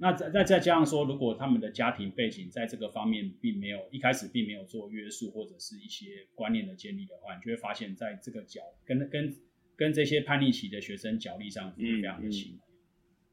[0.00, 9.36] 那再再再加上说，如果他们的家庭背景在这个方面并没有一开始并没有做约束或者是一些观念的建立的话，你就会发现在这个角跟跟
[9.76, 12.54] 跟这些叛逆期的学生角力上是非常的轻。
[12.54, 12.60] 嗯嗯。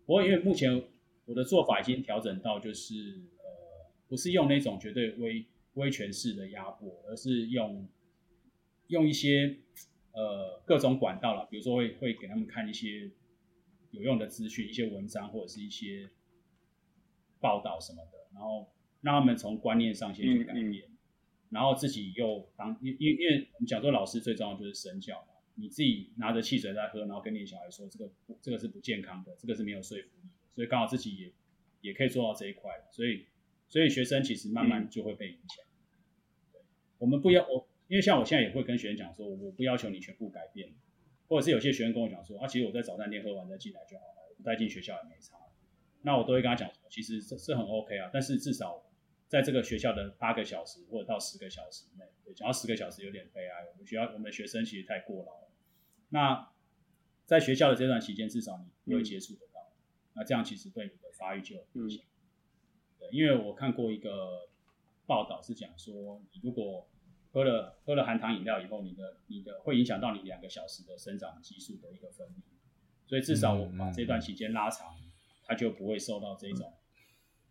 [0.05, 0.83] 不过因为目前
[1.25, 2.93] 我的做法已经调整到就是
[3.39, 3.67] 呃。
[4.09, 7.85] 不是用那种绝对威威权式的压迫，而是用
[8.87, 9.57] 用一些
[10.13, 13.11] 呃各种管道了，比如说会会给他们看一些
[13.91, 16.09] 有用的资讯、一些文章或者是一些
[17.39, 18.69] 报道什么的，然后
[19.01, 20.97] 让他们从观念上先去改变，嗯嗯、
[21.51, 31.31] 然后自己又当因因因为我们讲说老师最重要就是身教嘛，你自己拿着汽水在喝，然后跟你小孩说这个这个是不健康的，这个是没有说服力的，所以刚好自己也
[31.81, 33.25] 也可以做到这一块，所以。
[33.69, 35.65] 所以学生其实慢慢就会被影响。
[36.53, 36.61] 对，
[36.99, 40.69] 我们不要我，因为像我现在也会跟学生讲说，我不要求你全部改变，
[41.27, 45.35] 或者是有些学生跟我讲说，啊，其实我在早餐店喝完再进来就好了，带进学校也没差。
[46.07, 48.81] 那我都会跟他讲，其实这是很 OK 啊，但是至少
[49.27, 53.65] 在这个学校的八个小时或者到十个小时内，对，讲到十个小时有点悲哀。
[53.73, 55.49] 我们学校我们的学生其实太过劳了。
[56.07, 56.49] 那
[57.25, 62.05] 在学校的这段期间，至少你会接触得到，嗯、那这样其实对你的发育就有影响。
[62.05, 64.47] 嗯、对，因为我看过一个
[65.05, 66.87] 报道是讲说，你如果
[67.33, 75.06] 喝了喝了含糖饮料以后，你的你的会影响到你两个小时的生长激素的一个分泌，所以至少我把这段期间拉长，嗯、
[75.47, 76.71] 它就不会受到这种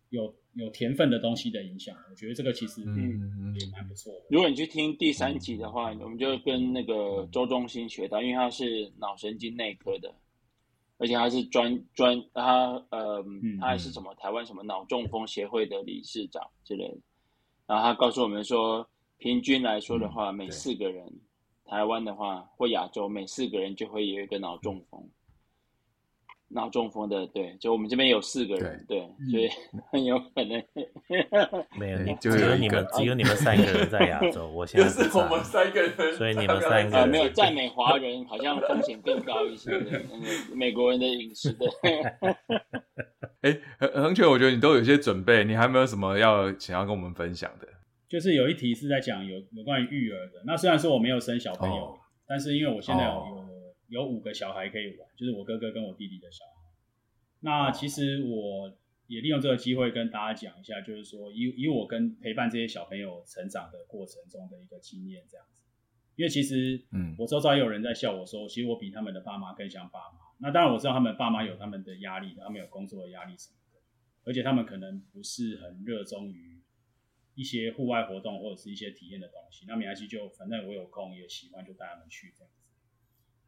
[0.09, 1.95] 有有甜分的东西的影响。
[2.09, 4.25] 我觉得这个其实嗯也蛮不错的。
[4.29, 10.13] 如果你去听第三集的话，我们就跟那个周中心学到，因为他是脑神经内科的，
[10.97, 13.25] 而且他是专专他呃
[13.59, 16.97] 他还是什么台湾什么脑中风协会的理事长之类的，
[17.65, 18.87] 然后他告诉我们说。
[19.19, 21.11] 平均来说的话，嗯、每四个人，
[21.65, 25.09] 台湾的话或亚洲，每四个人就会有一个脑中风。
[26.49, 29.49] 脑中风的，对，就我们这边有四个人，对，对，所以
[29.91, 30.63] 很有可能。
[31.77, 34.47] 没有你，只有你们，只有你们三个人在亚洲。
[34.53, 39.71] 我现在是我们三个人，所以你们三个人、啊、没有在美华人，好像风险更高一些。
[40.55, 41.65] 美国人的饮食的。
[43.41, 47.67] 哎，恒恒全，我觉得你都有些准备，你还有没有什么要想要跟我们分享的？
[48.09, 50.41] 就是有一题是在讲有有关于育儿的。
[50.45, 51.97] 那虽然说我没有生小朋友，oh.
[52.25, 53.43] 但是因为我现在有、oh.
[53.87, 56.51] 有有五个小孩可以玩，就是我哥哥跟我弟弟的小孩。
[57.39, 65.65] 那其实我也利用这个机会跟大家讲一下，就是说以以我跟陪伴这些小朋友成长的过程中的一个经验这样子。
[66.15, 70.19] 因为其实嗯，我周遭也有人在笑我说，其实我比他们的爸妈更像爸妈。
[70.39, 73.79] 那当然我知道他们爸妈有他们的压力，他们有工作的压力什么的，
[74.25, 76.57] 而且他们可能不是很热衷于。
[77.35, 82.66] 一些户外活动或者是一些体验的东西，那没关系，就反正我有空也喜欢，就带他们去这样子。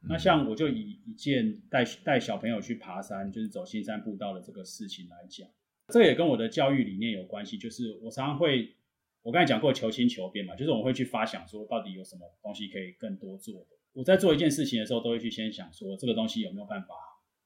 [0.02, 5.48] 嗯、那像我就以一件带带小朋友去爬山，就是走新山步道的这个事情来讲，
[5.88, 7.58] 这也跟我的教育理念有关系。
[7.58, 8.76] 就是我常常会，
[9.22, 13.78] 我刚才讲过求新求变嘛，就是我们会去发想说，到底有什么东西可以更多做的。
[13.94, 16.96] 我在做一件事情的时候，都会去先想说，这个东西有没有办法？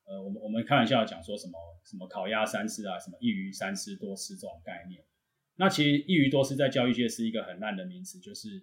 [0.06, 1.54] 呃，我们我们开玩笑讲说什么
[1.86, 5.02] 什么烤鸭三吃啊，什么一鱼三吃多吃这种概念。
[5.56, 8.62] 那其实一鱼多吃在教育界是一个很烂的名词，就是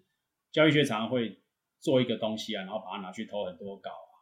[0.52, 1.38] 教育界常常会
[1.80, 4.16] 做一个东西啊，然后把它拿去投很多稿啊，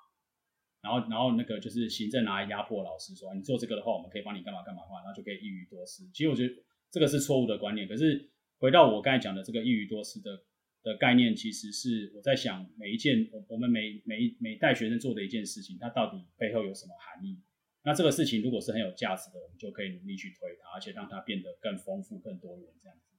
[0.80, 6.08] 然后然后那个就是行政拿来压迫老师说，你做这个的话，我们可以帮你干嘛干嘛的话，然后就可以一鱼多吃。
[6.12, 6.54] 其实我觉得
[6.90, 7.86] 这个是错误的观念。
[7.86, 10.44] 可是回到我刚才讲的这个一鱼多吃的
[10.82, 17.42] 的概念，其实是我在想每一件我我们每每每带学生做的一件事情，它到底背后有什么含义？
[17.82, 23.14] 那这个事情如果是很有价值的，我们就可以努力去推它，而且让它变得更丰富、更多元这样子。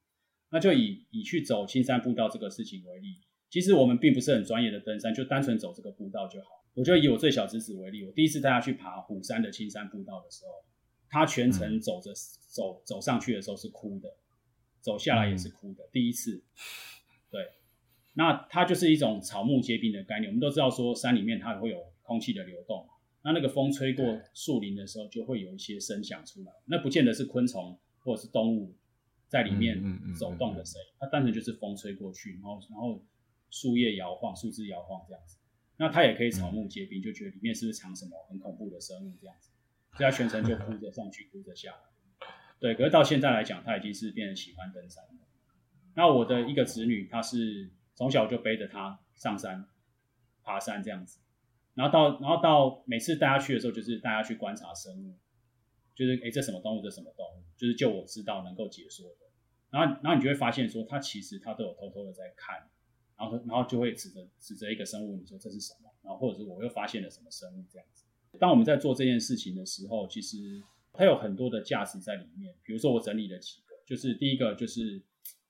[0.52, 6.48] 那就以以去走青山步道这个事情为例，其实我们并不是很专业的登山，就单纯走这个步道就好。
[6.76, 10.52] 我就以我最小侄子为例，我第一次带他去爬虎山的青山步道的时候，
[11.10, 12.14] 他全程走着
[12.48, 14.16] 走走上去的时候是哭的，
[14.80, 15.90] 走下来也是哭的。
[15.92, 16.44] 第一次，
[17.32, 17.42] 对，
[18.14, 20.30] 那它就是一种草木皆兵的概念。
[20.30, 22.88] 我们都知道说山里面它会有空气的流动。
[23.24, 26.54] 那那个风吹过树林的时候，就会有一些声响出来。
[26.66, 28.74] 那不见得是昆虫或者是动物
[29.28, 29.84] 在里面
[30.18, 33.04] 走动的声音，它单纯就是风吹过去，然后然后
[33.50, 35.38] 树叶摇晃、树枝摇晃这样子。
[35.78, 39.52] 那它也可以草木皆兵，就觉得里面是不是藏什么很恐怖的生物这样子，
[39.98, 42.28] 所以它全程就哭着上去，哭着下来。
[42.60, 45.28] 对，可是到现在来讲，它已经是变成喜欢登山了。
[45.96, 49.66] 那我的一个子女，她是从小就背着他上山
[50.44, 51.20] 爬山这样子。
[51.76, 55.18] 然后到，然后到每次带他去的时候，就是带他去观察生物，
[55.96, 59.26] 就是哎，这什么动物，这什么动物，就是就我知道能够解说的。
[59.70, 62.70] 然后，然后你就会发现说，他其实他都有偷偷的在看，
[63.20, 65.92] 然后，然后就会指着指着一个生物，你说这是什么？
[66.02, 68.06] 然后或者是我又发现了什么生物这样子。
[68.40, 72.56] 当我们在做这件事情的时候，其实它有很多的价值在里面。
[72.64, 75.04] 比如说我整理了几个，就是第一个就是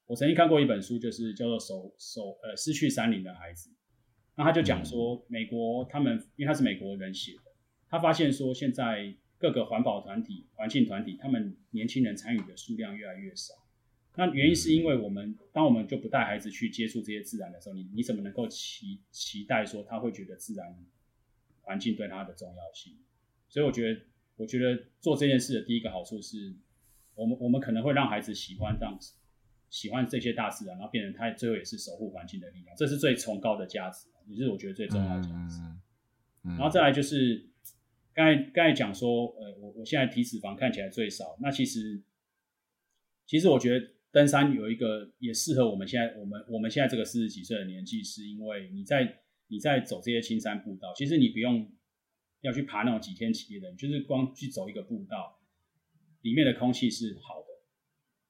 [0.07, 3.69] 我曾经看过一本书，就是叫做手手呃失去山林的孩子。
[4.35, 7.51] 那他就讲说，美国他们因为他是美国人写的，
[7.87, 13.53] 他发现说现在各个环保团体、环境团体，他们年轻人参与的数量越来越少。
[14.19, 20.77] 那原因是因为我们当我们就不带孩子去接触这些自然的时候，你你怎么能够期期待说他会觉得自然
[21.61, 22.97] 环境对他的重要性？
[23.47, 24.01] 所以我觉得，
[24.35, 26.53] 我觉得做这件事的第一个好处是，
[27.15, 29.13] 我们我们可能会让孩子喜欢这样子，
[29.69, 34.09] 喜欢这些大自然，然后变成他最后也是守护环境的力量，这是最崇高的价值。
[34.27, 35.79] 也是我觉得最重要的价值，嗯
[36.43, 37.49] 嗯、然后再来就是
[38.13, 42.03] 刚才刚才讲说，呃，我我现在体脂肪看起来最少，那其实
[43.25, 51.71] 其实我觉得登山有一个也适合我们现在我们我们现在这个四十几岁的年纪，是因为你在你在走这些青山步道，其实你不用
[52.41, 55.39] 要去爬那种几天几夜的，就是光去走一个步道，
[56.21, 57.47] 里面的空气是好的，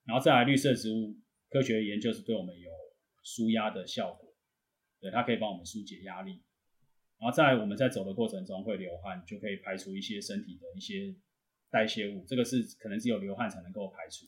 [0.05, 1.17] 然后再来绿色植物
[1.49, 2.69] 科学研究是对我们有
[3.23, 4.33] 舒压的效果，
[4.99, 6.41] 对，它可以帮我们疏解压力，
[7.19, 11.15] 然后在我们在走的过程中会流汗，就可以排除一些身体的一些
[11.69, 14.25] 代谢物，这个是可能只有流汗才能够排除。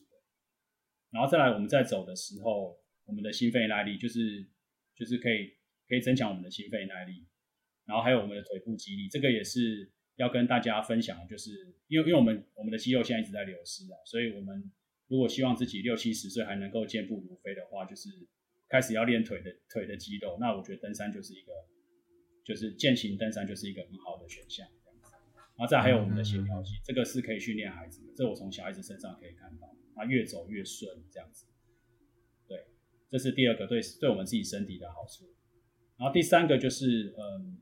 [1.12, 4.44] 然后再来我们在走的时候，我们的心肺耐力就是
[4.96, 5.52] 就是可以
[5.88, 7.24] 可以增强我们的心肺耐力，
[7.84, 9.92] 然后还有我们的腿部肌力，这个也是。
[10.16, 14.70] 要跟大家分享就是，因为因为我们我们的肌肉现在一直在流失啊，所以我们
[15.08, 18.10] 如果希望自己六七十岁还能够健步如飞的话，就是
[18.68, 20.36] 开始要练腿的腿的肌肉。
[20.38, 21.52] 那我觉得登山就是一个，
[22.44, 24.68] 就是健行登山就是一个很好的选项。
[25.56, 31.46] 然后再还有我们的协调性，这个是可以训练孩子的，这我从小孩子身上可以看到，他越走越顺这样子。
[32.48, 32.66] 对，
[33.10, 35.26] 这是第二个对对我们自己身体的好处。
[35.96, 37.58] 然后第三个就是嗯。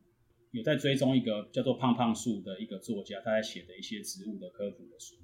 [0.52, 5.14] 有在追踪一个叫做胖胖树的一个作家，他在写的一些植物的科普的书。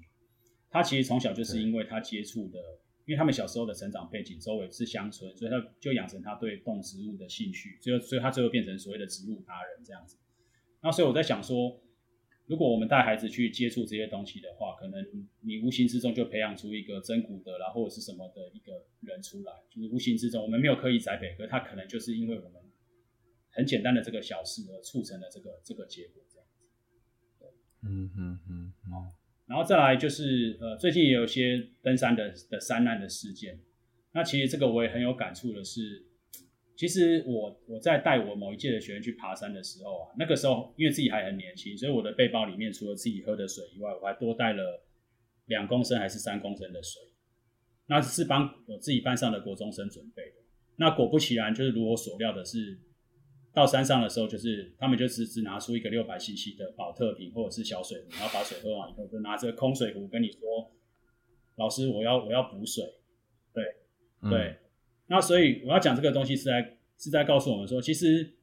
[0.69, 2.57] 他其实从小就是因为他接触的，
[3.05, 10.15] 因为他们小时候的成长背景周围是乡村，所以他就养成他对动植物的兴趣，最后所以他最后变成所谓的植物达人这样子。
[10.81, 11.77] 那所以我在想说，
[12.47, 15.05] 如果我们带孩子去接触这些东西的话，可能
[15.41, 22.61] 你无形之中就培养出一个真古德啦或者是什么的一个人出来，就是无形之中我们没有刻意栽培，可他可能就是因为我们。
[23.49, 26.63] 很简单的这个小事而促成了这个这个结果，这样子。
[27.81, 29.09] 嗯嗯嗯，哦，
[29.47, 33.59] 然后再来就是呃，最近也有一些登山的的山难的事件。
[34.11, 36.05] 那其实这个我也很有感触的是，
[36.77, 44.85] 其实我我在带我某一届的学员去爬山的时候啊，那个时候因为自己还很年轻，所以我的背包里面除了自己喝的水以外，我还多带了
[45.47, 47.01] 两公升还是三公升的水。
[47.87, 50.35] 那是帮我自己班上的国中生准备的。
[50.75, 52.77] 那果不其然，就是如我所料的是。
[53.53, 60.71] 到山上的时候，就是他们就只只拿出一个六百 CC 的保特瓶或者是小水壶，然后把水喝完以后，就拿着空水壶跟你说
[61.57, 62.85] ：“老师，我要我要补水。”
[63.55, 63.63] 对，
[64.21, 64.57] 嗯、对。
[65.07, 68.35] 那所以我要讲这个东西是在是在告诉我们说，其实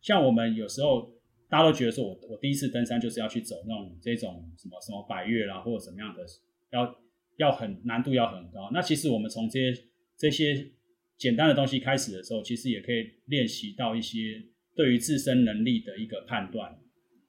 [0.00, 1.10] 像我们有时候
[1.48, 6.24] 大家都觉得说我我第一次登山就是要去走那种这种什么什么百越啦，或者什么样的，
[6.70, 6.96] 要
[7.36, 8.70] 要很难度要很高。
[8.72, 9.82] 那其实我们从这些
[10.16, 10.70] 这些
[11.16, 14.44] 简单的东西开始的时候，其实也可以练习到一些。
[14.78, 16.78] 对于自身能力的一个判断，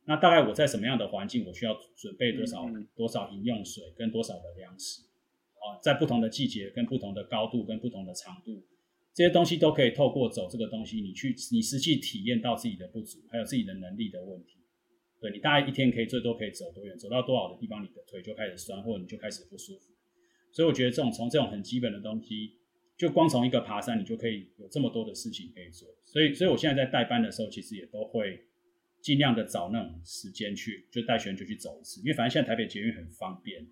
[0.06, 5.02] 那大概我在什么样的环境，我需要准备多少、嗯、多少饮用水跟多少的粮食
[5.56, 8.64] 啊，在不同的季节、跟不同的高度、跟不同的长度，
[9.14, 14.60] 这些东西都可以透过走这个东西，你去你实际体验到自己的不足，还有自己的能力的问题。
[15.20, 19.92] 对，你大概一天可以最多可以走多远，走到多少的地方，你的腿就开始酸，或者你就开始不舒服。
[20.52, 22.56] 所以我觉得这种从这种很基本的东西。
[23.00, 28.44] 就光从一个爬山，你就可以有这么多的事情可以做，所以，所以我现在在带班的时候，其实也都会
[29.02, 33.66] 尽量的找那种时间去，就带学员就去走一次，因为反正现在台北捷运很方便，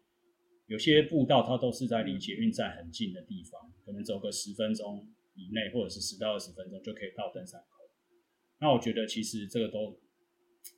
[0.67, 5.05] 有些步道它都是在离捷运站很近的地方，可能走个十分钟
[5.37, 7.85] 以内，或者是十到二十分钟就可以到登山口。
[8.59, 9.97] 那我觉得其实这个都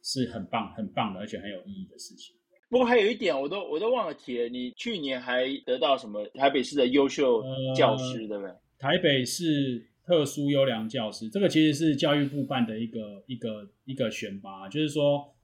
[0.03, 2.35] 是很棒、很棒的，而且很有意义的事情。
[2.69, 4.47] 不过还有一点，我都我都忘了提了。
[4.47, 7.41] 你去年还得到什么台北市的优秀
[7.75, 8.53] 教师，呃、对不对？
[8.77, 15.35] 台北市特殊优良教师，这个其实是教育部办的一个一个一个选拔，就是说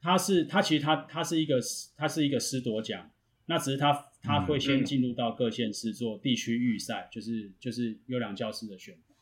[0.00, 1.58] 他是他其实他他是一个
[1.96, 3.10] 他是一个师铎奖，
[3.46, 3.92] 那只是他
[4.22, 9.14] 他会先进入到各县市做地区预赛，嗯、就是就是优良教师的选拔。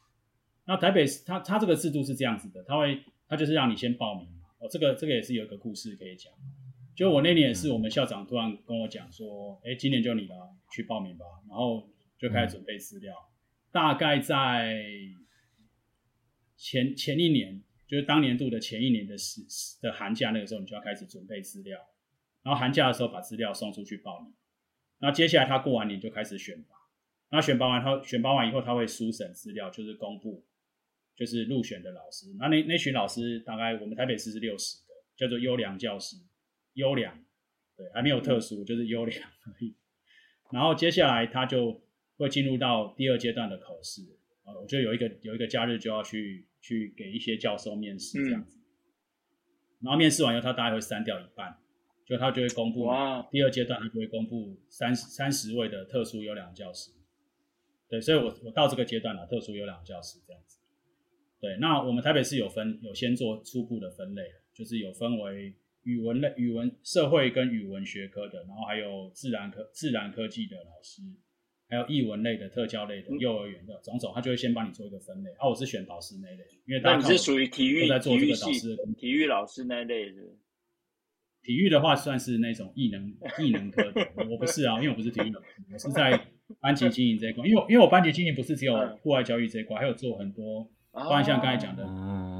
[0.64, 4.48] 那台北市他他这个制度是这样子的，他会他就是让你先报名嘛。
[4.58, 6.32] 哦，这个这个也是有一个故事可以讲。
[6.96, 10.34] 就我那年也是，我们校长突然跟我讲说：“哎、欸，今年就你了，
[10.72, 11.88] 去报名吧。”然后
[12.18, 13.14] 就开始准备资料。
[13.14, 13.30] 嗯、
[13.70, 14.82] 大概在
[16.56, 19.40] 前前一年，就是当年度的前一年的时
[19.80, 21.78] 的寒假那个时候，你就要开始准备资料。
[22.42, 24.34] 然后寒假的时候把资料送出去报名。
[24.98, 26.76] 那接下来他过完年就开始选拔。
[27.30, 30.44] 那选拔完他选拔完以后，他会书审资料，就是公布，
[31.14, 32.34] 就是入选的老师。
[32.38, 36.16] 那那那群老师大概我们台北市是六十个，叫做优良教师。
[36.74, 37.12] 优良，
[37.76, 39.74] 对，还没有特殊，就是优良而已。
[40.52, 41.82] 然后接下来他就
[42.16, 44.02] 会进入到第二阶段的考试，
[44.44, 48.56] 啊，我就有一个有一个假日就要去去给一些教授面试这样子。
[49.80, 51.58] 然后面试完以后，他大概会删掉一半，
[52.08, 52.88] 就他就会公布
[53.30, 56.90] 第二阶段，他就会公布三十三十位的特殊优良教师。
[57.88, 60.58] 对，所以我我到这个阶段了，特殊优良教师这样子。
[61.40, 64.22] 对，那我们台北市有分，有先做初步的分类，
[64.54, 65.54] 就是有分为。
[65.84, 71.00] 语文类、语文、社会跟语文学科的，然后还有自然科、自然科技的老师，
[71.66, 75.30] 还有艺文类的、特教类的、幼儿园的，种种，他就会先帮你做一个分类。
[75.38, 80.20] 啊，我是选导师那类，因为大家你是属于体育、在做这个导师、体育老师那类的。
[81.48, 86.26] 体育的话算是那种异能异能科的，我不是啊， 因为我不是体育老师，我是在
[86.60, 87.46] 班级经营这一块。
[87.46, 91.84] 因为因为我班级经营不是只有户外教育这一块，还有做很多，包括像刚才讲的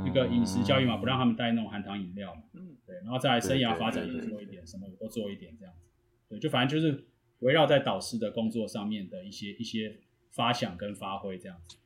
[0.05, 2.43] 那个饮食教育嘛，不让他们带那种含糖饮料嘛，
[2.87, 5.89] 对，然后在生涯发展也做一点，什么我都做一点这样子，
[6.29, 7.07] 对，就反正就是
[7.39, 9.97] 围绕在导师的工作上面的一些一些
[10.33, 11.79] 发想跟发挥这样子，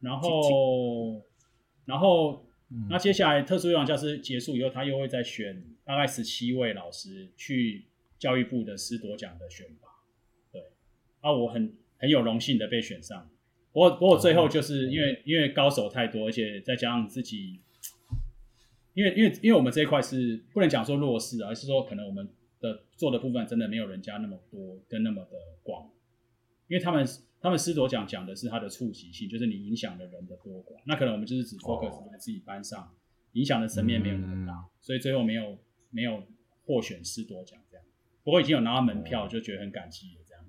[0.00, 1.24] 然后
[1.86, 2.44] 然后。
[2.88, 7.86] 那接下来特殊优良教师结束以后，他又会再选大概十七位老师去
[8.18, 9.88] 教育部的师铎奖的选拔，
[10.52, 10.62] 对，
[11.20, 13.28] 啊，我很很有荣幸的被选上，
[13.72, 17.60] 不过不过最后就是因为因为高手太多，而且再加上自己，
[18.94, 22.28] 因为因为因为我们这一块是不能讲说弱势，而是说可能我们
[22.60, 25.90] 的做的部分真的没有人家那么多跟那么的广，
[26.68, 27.04] 因为他们。
[27.42, 30.78] 他们师铎奖讲的是它的触及性，就是你影响的人的多寡。
[30.84, 32.94] 那可能我们就是只 focus 在自己班上，
[33.32, 35.58] 影响的层面没有那么大，所以最后没有
[35.90, 36.22] 没有
[36.64, 37.84] 获选师铎奖这样。
[38.24, 40.44] 不过已经有拿到门票，就觉得很感激了这样。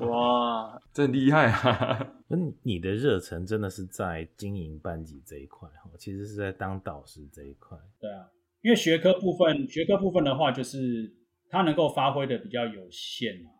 [0.08, 2.14] 哇，真厉害啊！
[2.28, 7.78] 那你的热忱真的是在经营班级这一块哈，其实是在当导师这一块。
[8.00, 8.28] 对啊，
[8.62, 11.12] 因为学科部分，学科部分的话，就是
[11.48, 13.50] 它能够发挥的比较有限嘛。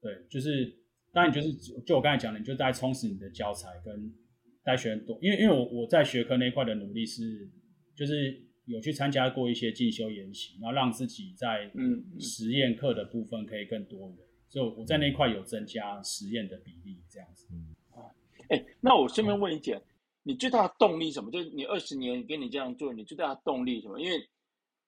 [0.00, 0.76] 对，就是。
[1.12, 1.52] 当然，就是
[1.84, 4.14] 就我刚才讲的，你就在充实你的教材跟
[4.62, 7.50] 带学生多，因为因为我我在学科那一块的努力是，
[7.96, 8.40] 就是
[8.70, 17.46] 有去参加过一些进修研习，然后让自己在嗯实验课的部分可以更多元，嗯、所以我在那一块有增加实验的比例，这样子。
[17.52, 18.08] 嗯啊，
[18.48, 19.80] 哎，那我顺便问一点，
[20.22, 21.30] 你最大的动力什么？
[21.30, 24.00] 就是你二十年跟你这样做，你最大的动力什么？
[24.00, 24.28] 因为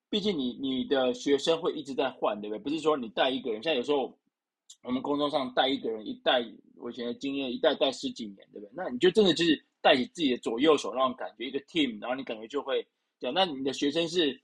[0.09, 2.63] 毕竟你你的学生会一直在换，对不对？
[2.63, 4.19] 不是说你带一个人，像有时候。
[4.83, 6.43] 我们工作上带一个人，一带
[6.77, 8.71] 我以前的经验，一带带十几年，对不对？
[8.75, 12.87] 那你就真的就是带起自己的左右手那种感觉，一个 team，然后你感觉就会
[13.23, 13.35] 这样。
[13.35, 14.43] 那你的学生是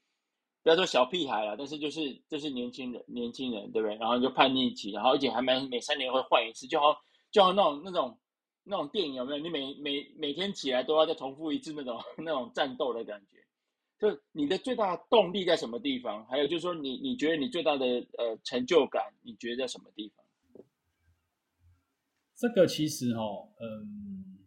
[0.62, 3.97] 不要说小屁孩了，但是就是就是年轻人，年轻人，对不对？
[3.97, 6.97] 然后就叛逆期，然后而且还蛮每三年会换一次，就好
[7.31, 8.18] 就好那种那种
[8.62, 9.39] 那种电影有没有？
[9.39, 13.37] 你每每每天起来都要再重复一次那种 那种战斗的感觉。
[13.99, 16.24] 就你的最大动力在什么地方？
[16.26, 17.85] 还有就是说你，你你觉得你最大的
[18.16, 20.24] 呃成就感，你觉得在什么地方？
[22.37, 24.39] 这个其实哦，嗯，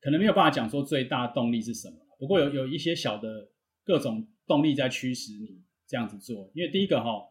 [0.00, 1.96] 可能没有办法讲说最大动力是什么。
[2.16, 3.48] 不过有有一些小的
[3.86, 6.52] 各种动力在驱使你这样子做。
[6.54, 7.26] 因为第一个哈，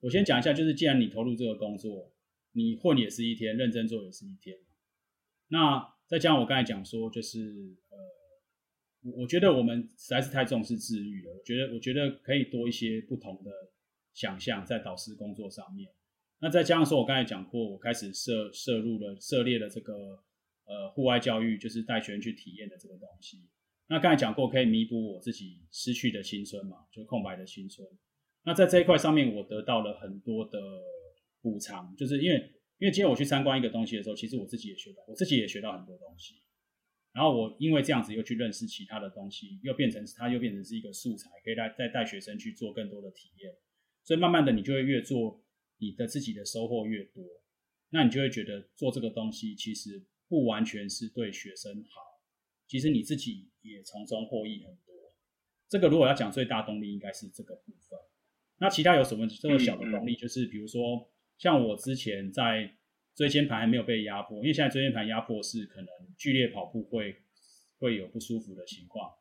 [0.00, 2.12] 我先讲一下，就是既然你投入这个工作，
[2.52, 4.58] 你混也是一天，认真做也是一天。
[5.48, 7.38] 那再加上我刚才讲说，就是
[7.88, 7.96] 呃。
[9.16, 11.32] 我觉得我们实在是太重视治愈了。
[11.32, 13.50] 我觉得，我觉得可以多一些不同的
[14.12, 15.90] 想象在导师工作上面。
[16.40, 20.22] 那再加上说，我刚才讲过，我开始涉涉入了涉猎了这个
[20.66, 23.48] 呃户外教育，就是带学生去体验的这个东西。
[23.90, 27.84] 那刚才讲过，可以弥补我自己失去的青春嘛，就空白的青春。
[28.44, 30.60] 那在这一块上面，我得到了很多的
[31.42, 32.36] 补偿，就是因为
[32.78, 36.36] 因为今天我去参观一个东西的时候，其实我自己也学到，我自己也学到很多东西。
[37.12, 43.52] 然后我因为这样子又去认识其他的东西，又变成它又变成是一个素材，可以带再带学生去做更多的体验。
[44.04, 45.42] 所以慢慢的你就会越做，
[45.78, 47.24] 你的自己的收获越多，
[47.90, 52.00] 那你就会觉得做这个东西其实不完全是对学生好，
[52.70, 54.94] 其实你自己也从中获益很多。
[55.68, 57.98] 这个如果要讲最大动力，应该是这个部分。
[58.58, 60.14] 那其他有什么这么小的动力？
[60.14, 62.76] 就是比如说像我之前在。
[63.16, 67.16] 椎间盘还没有被压迫，因为现在椎间盘压迫是可能剧烈跑步会
[67.78, 69.12] 会有不舒服的情况。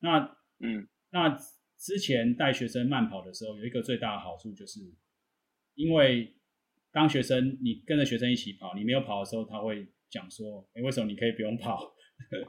[0.00, 1.38] 那嗯，那
[1.78, 4.80] 之前带学生慢跑的时候，有一个最大的好处就是，
[5.74, 6.34] 因为
[6.90, 11.93] 当学生你跟着学生一起跑，你没有跑的时候，他会讲说：“哎，为什么你可以不用跑？”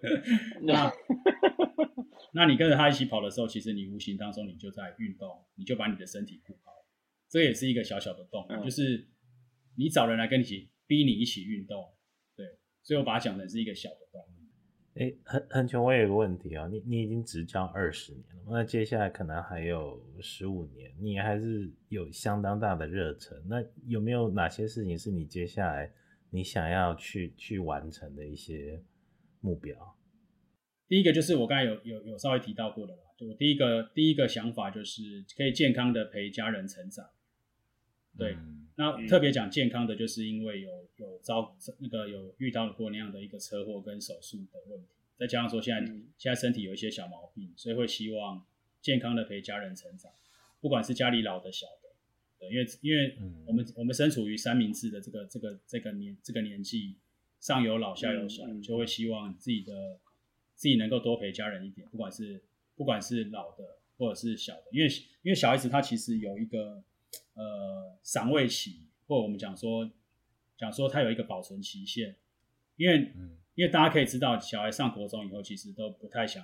[0.64, 0.92] 那
[2.34, 6.72] 那你跟着他一起跑的时候，其实你无形当中你就在运动，你就把你的身体顾好。
[7.30, 9.08] 这也是一个小小的动力，嗯、就是
[9.78, 10.70] 你找人来跟你一起。
[10.88, 11.84] 逼你一起运动，
[12.36, 12.46] 对，
[12.84, 15.04] 所以我把它讲成是一个小的动力。
[15.04, 23.36] 哎，恒恒全，我有个问题啊，你你已经执教二十年了，那接下来可能还有十五年，你还是有相当大的热忱。
[23.48, 25.92] 那有没有哪些事情是你接下来
[26.30, 28.80] 你想要去去完成的一些
[29.46, 29.96] 目标？
[30.88, 37.10] 第一个就是我刚才有有有稍微提到过的嘛，就我第一个第一个想法就是可以健康的陪家人成长，
[38.18, 38.34] 对。
[38.34, 48.46] 嗯那特别讲健康的，就是因为有有遭那个有遇到过那样的一个车祸跟手术的问题，再加上说现在、嗯、现在身体有一些小毛病，所以会希望
[48.82, 50.12] 健康的陪家人成长，
[50.60, 51.96] 不管是家里老的小的，
[52.38, 53.18] 对，因为因为
[53.48, 56.98] 我们、嗯、我们身处于三明治的这个这个这个年这个年纪，
[57.46, 60.00] 上有老下有小，就会希望自己的
[60.56, 62.42] 自己能够多陪家人一点，不管是
[62.76, 64.88] 不管是老的或者是小的，因为
[65.22, 66.84] 因为小孩子他其实有一个
[67.36, 69.88] 呃赏味期，或者我们讲说
[70.58, 72.16] 讲说他有一个保存期限，
[72.78, 76.44] 因为、嗯、因为大家可以知道，小孩上国中以后其实都不太想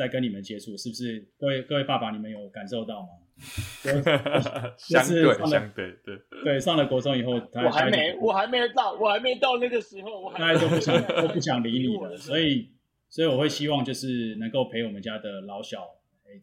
[0.00, 1.28] 再跟你们接触，是不是？
[1.38, 3.08] 各位各位爸爸，你们有感受到吗？
[4.78, 12.70] 相对相对对对，上了国中以后，他我还没我还没到我还没到那个时候，我还大家都不想 都不想理你了，所以
[13.10, 15.86] 所以我会希望就是能够陪我们家的老小。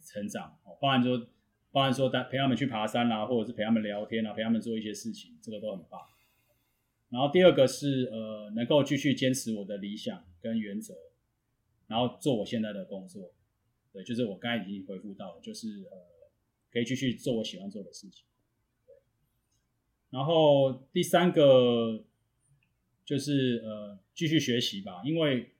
[0.06, 1.18] 成长哦，包含说，
[1.72, 5.98] 包含说带陪他们去爬山啊，或者是陪他们聊天啊，陪他们做一些事情，这个都很棒。
[7.10, 10.94] 然后第二个是呃，能够继续坚持我的理想跟原则，
[11.88, 13.32] 然后做我现在的工作。
[14.04, 15.98] 就是我刚才已经回复到，就是呃，
[16.72, 18.26] 可以继续做我喜欢做的事情。
[20.10, 22.04] 然后第三个
[23.06, 25.52] 就是呃，继续学习吧，因为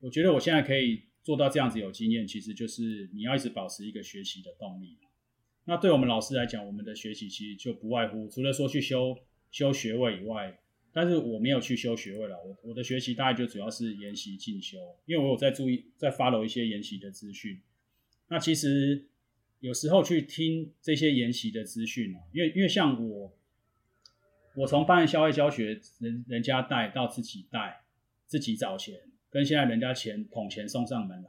[0.00, 1.02] 我觉得我现在可以。
[1.24, 4.96] 做到这样子有经验，其实就是你要一直保持一个学习的动力。
[5.66, 9.14] 那对我们老师来讲，我们的学习其实就不外乎除了说去修
[9.50, 10.58] 修学位以外，
[10.90, 12.42] 但是我没有去修学位了。
[12.42, 17.60] 我我的学习大概就主要是研习进修，因为我有在注意在 follow 一些研习的资讯。
[18.28, 19.06] 那其实
[19.60, 23.32] 有时候去听这些研习的资讯啊，因为因为像我，
[24.54, 27.82] 我从办校外教学，人人家带到自己带，
[28.26, 29.00] 自己找钱。
[29.30, 31.28] 跟现在人家钱捧钱送上门来，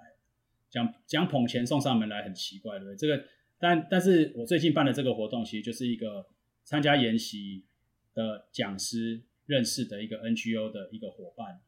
[0.70, 2.96] 讲讲捧钱送上门来很奇怪，对不对？
[2.96, 3.26] 这个，
[3.58, 6.26] 但但是我最近办的这个活动，其实就是一个
[6.64, 7.66] 参加研习
[8.14, 11.60] 的讲师认识的一个 NGO 的一个伙伴，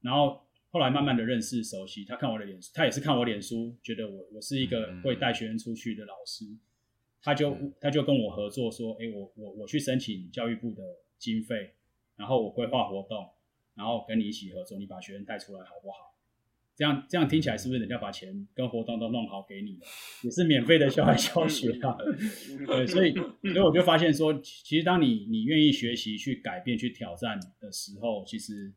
[0.00, 0.45] 然后
[0.76, 6.44] 后来慢慢的认识熟悉，他看我的脸书，他也是看我脸书，觉得我我是一个会带学生出去的老师，
[7.22, 10.82] 他就他就跟我合作说，哎，我我我去申请教育部的
[11.18, 11.72] 经费，
[12.16, 13.26] 然后我规划活动。
[13.74, 16.14] 然后跟你一起合作，你把学生带出来好不好？
[16.74, 19.86] 这样这样听起来是不是人家把钱跟活动都弄好给你了，
[20.22, 21.96] 也是免费的校外教学啊？
[22.66, 28.72] 对，所以所以我就发现说，其实当你你愿意学习、去改变、去挑战的时候，其实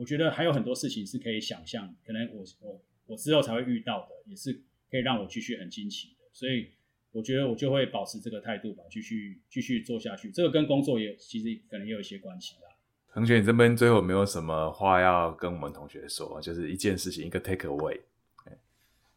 [0.00, 4.50] 我觉得还有很多事情是可以想象，可能我我我之后才会遇到的，也是
[4.90, 6.24] 可以让我继续很惊奇的。
[6.32, 6.70] 所以
[7.12, 10.30] 我觉得我就会保持这个态度吧，继续继续做下去。
[10.30, 12.70] 这个跟工作也其实可能也有一些关系啦。
[13.12, 16.40] 同学，你这边最后有没有什么话要跟我们同学说？
[16.40, 18.00] 就是一件事情，一个 take away。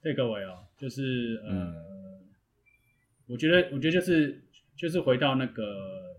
[0.02, 2.28] take away 哦，就是呃、嗯，
[3.28, 4.44] 我觉得，我觉得就是
[4.76, 6.13] 就是回到那个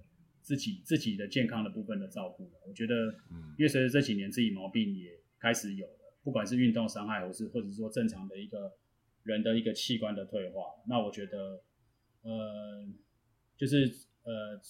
[0.45, 2.49] 自己自己的健康的部分的照顾。
[2.69, 3.13] 我觉得，
[3.59, 8.75] 因为随着这几年自己毛病也开始有了，不管是运动伤害，或是或者是说正常的一个
[9.25, 11.65] 人的一个器官的退化，那我觉得，
[12.23, 12.87] 呃，
[13.57, 13.93] 就是
[14.23, 14.61] 呃。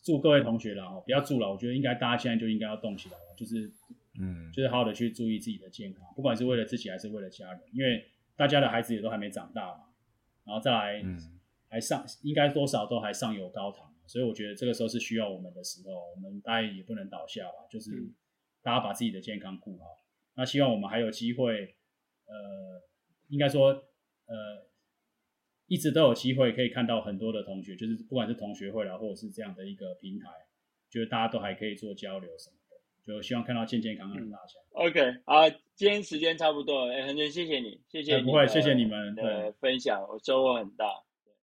[0.00, 3.70] 祝各位同学了哦，不要祝了，我觉得应该大家现在就应该要动起来了，就是，
[4.18, 9.80] 嗯，就是好好的去注意自己的健康，不管是为了自己还是为了家人，因为大家的孩子也都还没长大嘛，
[10.44, 11.04] 然后再来，
[11.68, 17.90] 还上应该多少都还上有高堂，所以我觉得这个时候是需要我们的时候，我们大家也不能倒下吧，就是
[18.62, 19.84] 大家把自己的健康顾好，
[20.34, 21.76] 那希望我们还有机会，
[22.24, 22.82] 呃，
[23.28, 23.68] 应该说，
[24.26, 24.66] 呃。
[25.70, 30.30] 一直都有机会可以看到很多的同学，就是不管是同学会啦，或者是这样的一个平台，
[30.88, 34.54] 就是大家都还可以做交流什么的，就希望看到健健康康的大家。
[34.70, 40.86] OK，好，今天时间差不多了，哎，恒春谢谢你，谢谢你，不会，谢谢你们的分享，我收获很大。